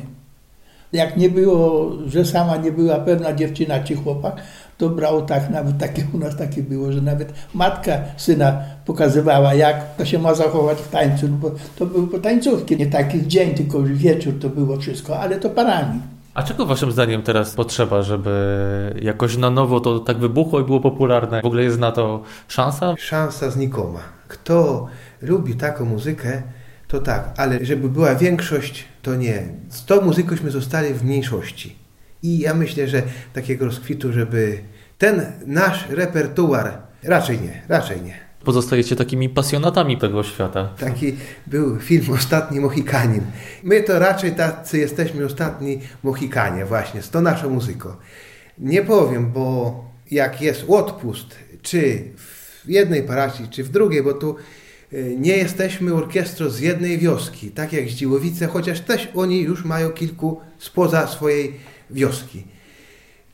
Jak 0.94 1.18
nie 1.18 1.30
było, 1.30 1.92
że 2.08 2.26
sama 2.26 2.58
nie 2.58 2.72
była 2.72 2.96
pewna 2.96 3.34
dziewczyna 3.34 3.80
czy 3.80 3.96
chłopak, 3.96 4.36
to 4.78 4.90
brał 4.90 5.26
tak, 5.26 5.50
nawet 5.50 5.78
takie 5.78 6.04
u 6.14 6.18
nas 6.18 6.38
takie 6.38 6.64
było, 6.64 6.92
że 6.92 7.02
nawet 7.02 7.34
matka 7.54 8.00
syna 8.18 8.64
pokazywała, 8.86 9.54
jak 9.54 9.96
to 9.96 10.06
się 10.06 10.20
ma 10.20 10.34
zachować 10.34 10.78
w 10.78 10.90
tańcu, 10.90 11.28
bo 11.28 11.52
to 11.76 11.86
były 11.86 12.08
potańcówki, 12.08 12.78
nie 12.78 12.88
taki 12.88 13.28
dzień, 13.28 13.54
tylko 13.54 13.78
już 13.78 13.92
wieczór 13.94 14.34
to 14.42 14.50
było 14.50 14.78
wszystko, 14.78 15.20
ale 15.20 15.40
to 15.40 15.50
parami. 15.50 16.17
A 16.38 16.44
czego 16.44 16.66
waszym 16.66 16.92
zdaniem 16.92 17.22
teraz 17.22 17.56
potrzeba, 17.56 18.02
żeby 18.02 19.00
jakoś 19.02 19.38
na 19.38 19.50
nowo 19.50 19.80
to 19.80 20.00
tak 20.00 20.18
wybuchło 20.18 20.60
i 20.60 20.64
było 20.64 20.80
popularne? 20.80 21.42
W 21.42 21.46
ogóle 21.46 21.64
jest 21.64 21.80
na 21.80 21.92
to 21.92 22.24
szansa? 22.48 22.96
Szansa 22.98 23.50
znikoma. 23.50 24.00
Kto 24.28 24.88
lubi 25.22 25.56
taką 25.56 25.86
muzykę, 25.86 26.42
to 26.88 27.00
tak, 27.00 27.34
ale 27.38 27.66
żeby 27.66 27.90
była 27.90 28.16
większość, 28.16 28.86
to 29.02 29.16
nie. 29.16 29.44
Z 29.70 29.86
tą 29.86 30.02
muzyką 30.02 30.36
zostali 30.48 30.94
w 30.94 31.04
mniejszości. 31.04 31.76
I 32.24 32.40
ja 32.40 32.54
myślę, 32.54 32.88
że 32.88 33.04
takiego 33.34 33.66
rozkwitu, 33.66 34.14
żeby 34.14 34.60
ten 34.98 35.26
nasz 35.46 35.90
repertuar, 35.90 36.78
raczej 37.04 37.42
nie, 37.42 37.62
raczej 37.68 38.02
nie 38.02 38.27
pozostajecie 38.48 38.96
takimi 38.96 39.30
pasjonatami 39.30 39.98
tego 39.98 40.24
świata. 40.24 40.70
Taki 40.80 41.16
był 41.48 41.80
film 41.80 42.14
Ostatni 42.14 42.60
Mohikanin. 42.60 43.22
My 43.64 43.84
to 43.84 44.00
raczej 44.00 44.32
tacy 44.32 44.78
jesteśmy 44.78 45.26
ostatni 45.26 45.80
Mohikanie 46.04 46.66
właśnie, 46.66 47.02
z 47.02 47.10
to 47.10 47.22
naszą 47.22 47.50
muzyką. 47.50 47.90
Nie 48.60 48.82
powiem, 48.82 49.32
bo 49.32 49.76
jak 50.12 50.42
jest 50.42 50.66
odpust, 50.68 51.36
czy 51.62 52.04
w 52.16 52.70
jednej 52.70 53.04
parafii, 53.04 53.50
czy 53.50 53.64
w 53.64 53.70
drugiej, 53.70 54.04
bo 54.04 54.14
tu 54.14 54.36
e, 54.94 54.98
nie 55.04 55.38
jesteśmy 55.38 55.94
orkiestrą 55.94 56.50
z 56.50 56.60
jednej 56.60 56.98
wioski, 56.98 57.52
tak 57.52 57.74
jak 57.74 57.90
Zdziłowice, 57.90 58.48
chociaż 58.48 58.80
też 58.80 59.10
oni 59.16 59.42
już 59.42 59.66
mają 59.66 59.90
kilku 59.90 60.40
spoza 60.58 61.08
swojej 61.08 61.54
wioski. 61.90 62.44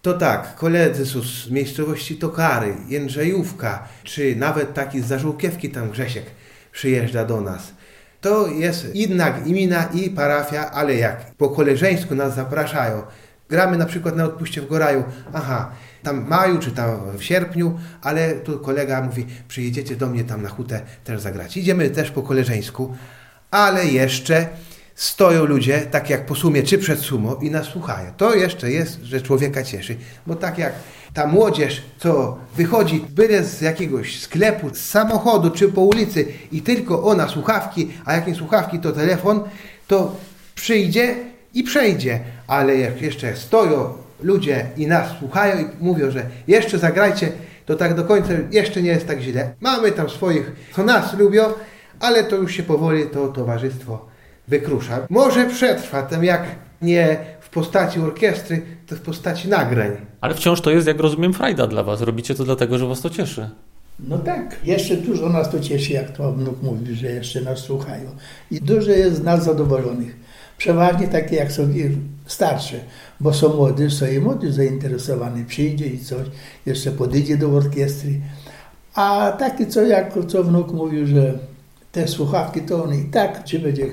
To 0.04 0.14
tak, 0.14 0.56
koledzy 0.56 1.06
z 1.06 1.50
miejscowości 1.50 2.16
Tokary, 2.16 2.76
Jędrzejówka, 2.88 3.88
czy 4.04 4.36
nawet 4.36 4.74
taki 4.74 5.02
z 5.02 5.06
Zażółkiewki 5.06 5.70
tam 5.70 5.90
Grzesiek 5.90 6.26
przyjeżdża 6.72 7.26
do 7.26 7.42
nas. 7.42 7.74
To 8.22 8.48
jest 8.48 8.96
inna 8.96 9.32
gmina 9.32 9.84
i 9.94 10.10
parafia, 10.10 10.72
ale 10.72 10.96
jak 10.96 11.34
po 11.36 11.50
koleżeńsku 11.50 12.16
nas 12.16 12.36
zapraszają, 12.36 13.02
gramy 13.50 13.78
na 13.78 13.86
przykład 13.86 14.16
na 14.16 14.24
odpuście 14.24 14.62
w 14.62 14.68
Goraju, 14.68 15.04
aha, 15.34 15.72
tam 16.04 16.26
w 16.26 16.28
maju 16.28 16.60
czy 16.60 16.72
tam 16.72 17.18
w 17.18 17.24
sierpniu, 17.24 17.80
ale 18.02 18.36
tu 18.36 18.60
kolega 18.60 19.02
mówi, 19.02 19.26
przyjedziecie 19.48 19.96
do 19.96 20.08
mnie 20.08 20.24
tam 20.24 20.42
na 20.42 20.50
hutę 20.50 20.82
też 21.04 21.22
zagrać. 21.22 21.58
Idziemy 21.58 21.90
też 21.90 22.12
po 22.12 22.22
koleżeńsku, 22.22 22.96
ale 23.52 23.86
jeszcze 23.86 24.48
stoją 24.96 25.46
ludzie, 25.46 25.82
tak 25.92 26.10
jak 26.10 26.26
po 26.26 26.36
sumie 26.36 26.64
czy 26.64 26.78
przed 26.78 27.00
sumo 27.00 27.36
i 27.42 27.52
nas 27.52 27.66
słuchają. 27.66 28.12
To 28.18 28.36
jeszcze 28.36 28.72
jest, 28.72 29.04
że 29.04 29.22
człowieka 29.22 29.64
cieszy, 29.64 29.96
bo 30.28 30.36
tak 30.36 30.58
jak 30.58 30.74
ta 31.14 31.28
młodzież, 31.28 31.84
co 31.98 32.38
wychodzi 32.58 33.06
byle 33.10 33.44
z 33.44 33.62
jakiegoś 33.62 34.20
sklepu, 34.20 34.70
z 34.70 34.80
samochodu 34.80 35.50
czy 35.50 35.70
po 35.70 35.82
ulicy 35.82 36.26
i 36.52 36.62
tylko 36.62 37.04
ona 37.04 37.28
słuchawki, 37.28 37.92
a 38.06 38.14
jak 38.14 38.28
nie 38.28 38.36
słuchawki 38.36 38.80
to 38.80 38.92
telefon, 38.92 39.44
to 39.88 40.16
przyjdzie 40.56 41.16
i 41.54 41.64
przejdzie, 41.64 42.20
ale 42.48 42.78
jak 42.78 43.02
jeszcze 43.02 43.36
stoją 43.36 43.94
ludzie 44.22 44.70
i 44.78 44.88
nas 44.88 45.18
słuchają 45.20 45.60
i 45.60 45.66
mówią, 45.80 46.12
że 46.12 46.26
jeszcze 46.48 46.78
zagrajcie, 46.78 47.32
to 47.66 47.76
tak 47.76 47.96
do 47.96 48.04
końca 48.04 48.34
jeszcze 48.52 48.82
nie 48.82 48.90
jest 48.90 49.08
tak 49.08 49.22
źle. 49.22 49.54
Mamy 49.62 49.92
tam 49.92 50.10
swoich, 50.10 50.52
co 50.76 50.84
nas 50.84 51.14
lubią, 51.14 51.44
ale 52.00 52.24
to 52.24 52.36
już 52.36 52.52
się 52.52 52.64
powoli 52.64 53.06
to 53.06 53.28
towarzystwo 53.28 54.13
wykrusza. 54.48 55.08
Może 55.10 55.46
przetrwa 55.46 56.02
tam 56.02 56.24
jak 56.24 56.44
nie 56.82 57.18
w 57.40 57.50
postaci 57.50 58.00
orkiestry, 58.00 58.62
to 58.88 58.96
w 58.96 59.02
postaci 59.02 59.50
nagrań. 59.50 59.92
Ale 60.22 60.36
wciąż 60.36 60.62
to 60.62 60.72
jest, 60.72 60.88
jak 60.88 61.00
rozumiem, 61.00 61.34
frajda 61.34 61.68
dla 61.68 61.84
was. 61.84 62.02
Robicie 62.02 62.36
to 62.36 62.44
dlatego, 62.44 62.78
że 62.78 62.88
was 62.88 63.02
to 63.02 63.10
cieszy. 63.10 63.50
No 64.00 64.18
tak, 64.18 64.56
jeszcze 64.64 64.98
dużo 64.98 65.30
nas 65.30 65.52
to 65.52 65.60
cieszy, 65.60 65.94
jak 65.94 66.18
to 66.18 66.32
wnuk 66.32 66.64
mówi, 66.64 66.96
że 66.96 67.08
jeszcze 67.08 67.42
nas 67.42 67.60
słuchają. 67.60 68.10
I 68.52 68.62
dużo 68.62 68.92
jest 68.92 69.16
z 69.16 69.24
nas 69.24 69.44
zadowolonych. 69.44 70.16
Przeważnie 70.58 71.08
takie 71.08 71.36
jak 71.36 71.52
są 71.52 71.68
starsze, 72.26 72.80
bo 73.20 73.34
są 73.34 73.56
młody, 73.56 73.90
są 73.90 74.06
i 74.06 74.20
młody 74.20 74.54
zainteresowani, 74.54 75.46
przyjdzie 75.46 75.88
i 75.88 76.00
coś, 76.00 76.28
jeszcze 76.66 76.92
podejdzie 76.92 77.38
do 77.38 77.50
orkiestry. 77.50 78.12
A 78.96 79.32
takie 79.40 79.68
co 79.68 79.82
jak 79.82 80.14
co 80.28 80.44
wnuk 80.44 80.74
mówił, 80.74 81.08
że 81.08 81.34
te 81.92 82.08
słuchawki 82.08 82.62
to 82.62 82.84
on 82.84 82.94
i 82.94 83.04
tak, 83.04 83.44
czy 83.44 83.60
będzie 83.60 83.86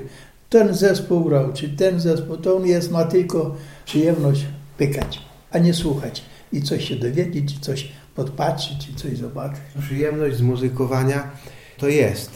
ten 0.51 0.73
zespół 0.73 1.23
grał, 1.23 1.53
czy 1.53 1.69
ten 1.69 1.99
zespół, 1.99 2.37
to 2.37 2.57
on 2.57 2.67
jest, 2.67 2.91
ma 2.91 3.03
tylko 3.03 3.55
przyjemność 3.85 4.45
pykać, 4.77 5.19
a 5.51 5.57
nie 5.57 5.73
słuchać 5.73 6.23
i 6.53 6.61
coś 6.61 6.87
się 6.87 6.95
dowiedzieć, 6.95 7.59
coś 7.59 7.91
podpatrzeć, 8.15 8.77
czy 8.87 8.95
coś 8.95 9.17
zobaczyć. 9.17 9.61
Przyjemność 9.81 10.35
z 10.35 10.41
muzykowania 10.41 11.31
to 11.77 11.87
jest, 11.87 12.31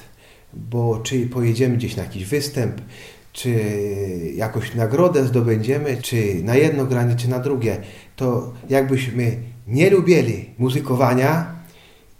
bo 0.54 1.00
czy 1.04 1.28
pojedziemy 1.28 1.78
gdzieś 1.78 1.96
na 1.96 2.04
jakiś 2.04 2.26
występ, 2.26 2.82
czy 3.34 3.50
jakąś 4.36 4.76
nagrodę 4.76 5.26
zdobędziemy, 5.26 5.98
czy 6.02 6.36
na 6.44 6.56
jedno 6.56 6.86
granie, 6.86 7.16
czy 7.16 7.30
na 7.30 7.40
drugie, 7.40 7.78
to 8.16 8.54
jakbyśmy 8.70 9.38
nie 9.68 9.90
lubili 9.90 10.50
muzykowania 10.58 11.56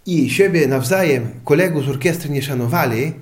i 0.06 0.30
siebie 0.30 0.66
nawzajem, 0.66 1.28
kolegów 1.44 1.84
z 1.84 1.88
orkiestry 1.88 2.30
nie 2.30 2.42
szanowali, 2.42 3.12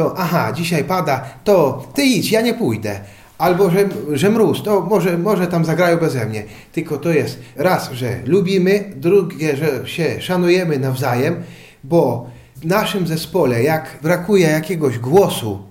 to 0.00 0.14
aha, 0.16 0.52
dzisiaj 0.52 0.84
pada, 0.84 1.24
to 1.44 1.84
ty 1.94 2.02
idź, 2.02 2.32
ja 2.32 2.40
nie 2.40 2.54
pójdę. 2.54 3.00
Albo, 3.38 3.70
że, 3.70 3.88
że 4.12 4.30
mróz, 4.30 4.62
to 4.62 4.80
może, 4.80 5.18
może 5.18 5.46
tam 5.46 5.64
zagrają 5.64 5.96
beze 5.96 6.26
mnie. 6.26 6.42
Tylko 6.72 6.96
to 6.96 7.10
jest 7.10 7.38
raz, 7.56 7.92
że 7.92 8.20
lubimy, 8.26 8.92
drugie, 8.96 9.56
że 9.56 9.88
się 9.88 10.20
szanujemy 10.20 10.78
nawzajem, 10.78 11.42
bo 11.84 12.30
w 12.56 12.66
naszym 12.66 13.06
zespole, 13.06 13.62
jak 13.62 13.98
brakuje 14.02 14.48
jakiegoś 14.48 14.98
głosu, 14.98 15.62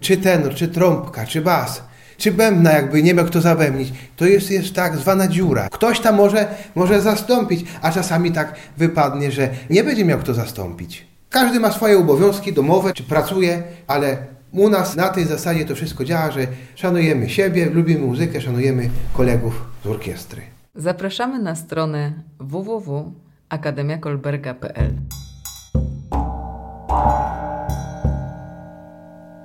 czy 0.00 0.16
tenor, 0.16 0.54
czy 0.54 0.68
trąbka, 0.68 1.26
czy 1.26 1.40
bas, 1.40 1.82
czy 2.16 2.32
bębna 2.32 2.72
jakby 2.72 3.02
nie 3.02 3.14
miał 3.14 3.26
kto 3.26 3.40
zabębnić, 3.40 3.92
to 4.16 4.26
jest, 4.26 4.50
jest 4.50 4.74
tak 4.74 4.96
zwana 4.96 5.28
dziura. 5.28 5.68
Ktoś 5.70 6.00
tam 6.00 6.16
może, 6.16 6.48
może 6.74 7.00
zastąpić, 7.00 7.64
a 7.82 7.92
czasami 7.92 8.32
tak 8.32 8.54
wypadnie, 8.76 9.30
że 9.30 9.48
nie 9.70 9.84
będzie 9.84 10.04
miał 10.04 10.18
kto 10.18 10.34
zastąpić. 10.34 11.09
Każdy 11.30 11.60
ma 11.60 11.72
swoje 11.72 11.98
obowiązki 11.98 12.52
domowe, 12.52 12.92
czy 12.92 13.02
pracuje, 13.02 13.62
ale 13.86 14.16
u 14.52 14.68
nas 14.68 14.96
na 14.96 15.08
tej 15.08 15.24
zasadzie 15.24 15.64
to 15.64 15.74
wszystko 15.74 16.04
działa, 16.04 16.30
że 16.30 16.46
szanujemy 16.74 17.28
siebie, 17.28 17.70
lubimy 17.70 18.06
muzykę, 18.06 18.40
szanujemy 18.40 18.90
kolegów 19.12 19.64
z 19.84 19.86
orkiestry. 19.86 20.42
Zapraszamy 20.74 21.38
na 21.38 21.54
stronę 21.54 22.12
www.akademiakolberga.pl 22.38 24.92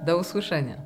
Do 0.06 0.18
usłyszenia. 0.18 0.85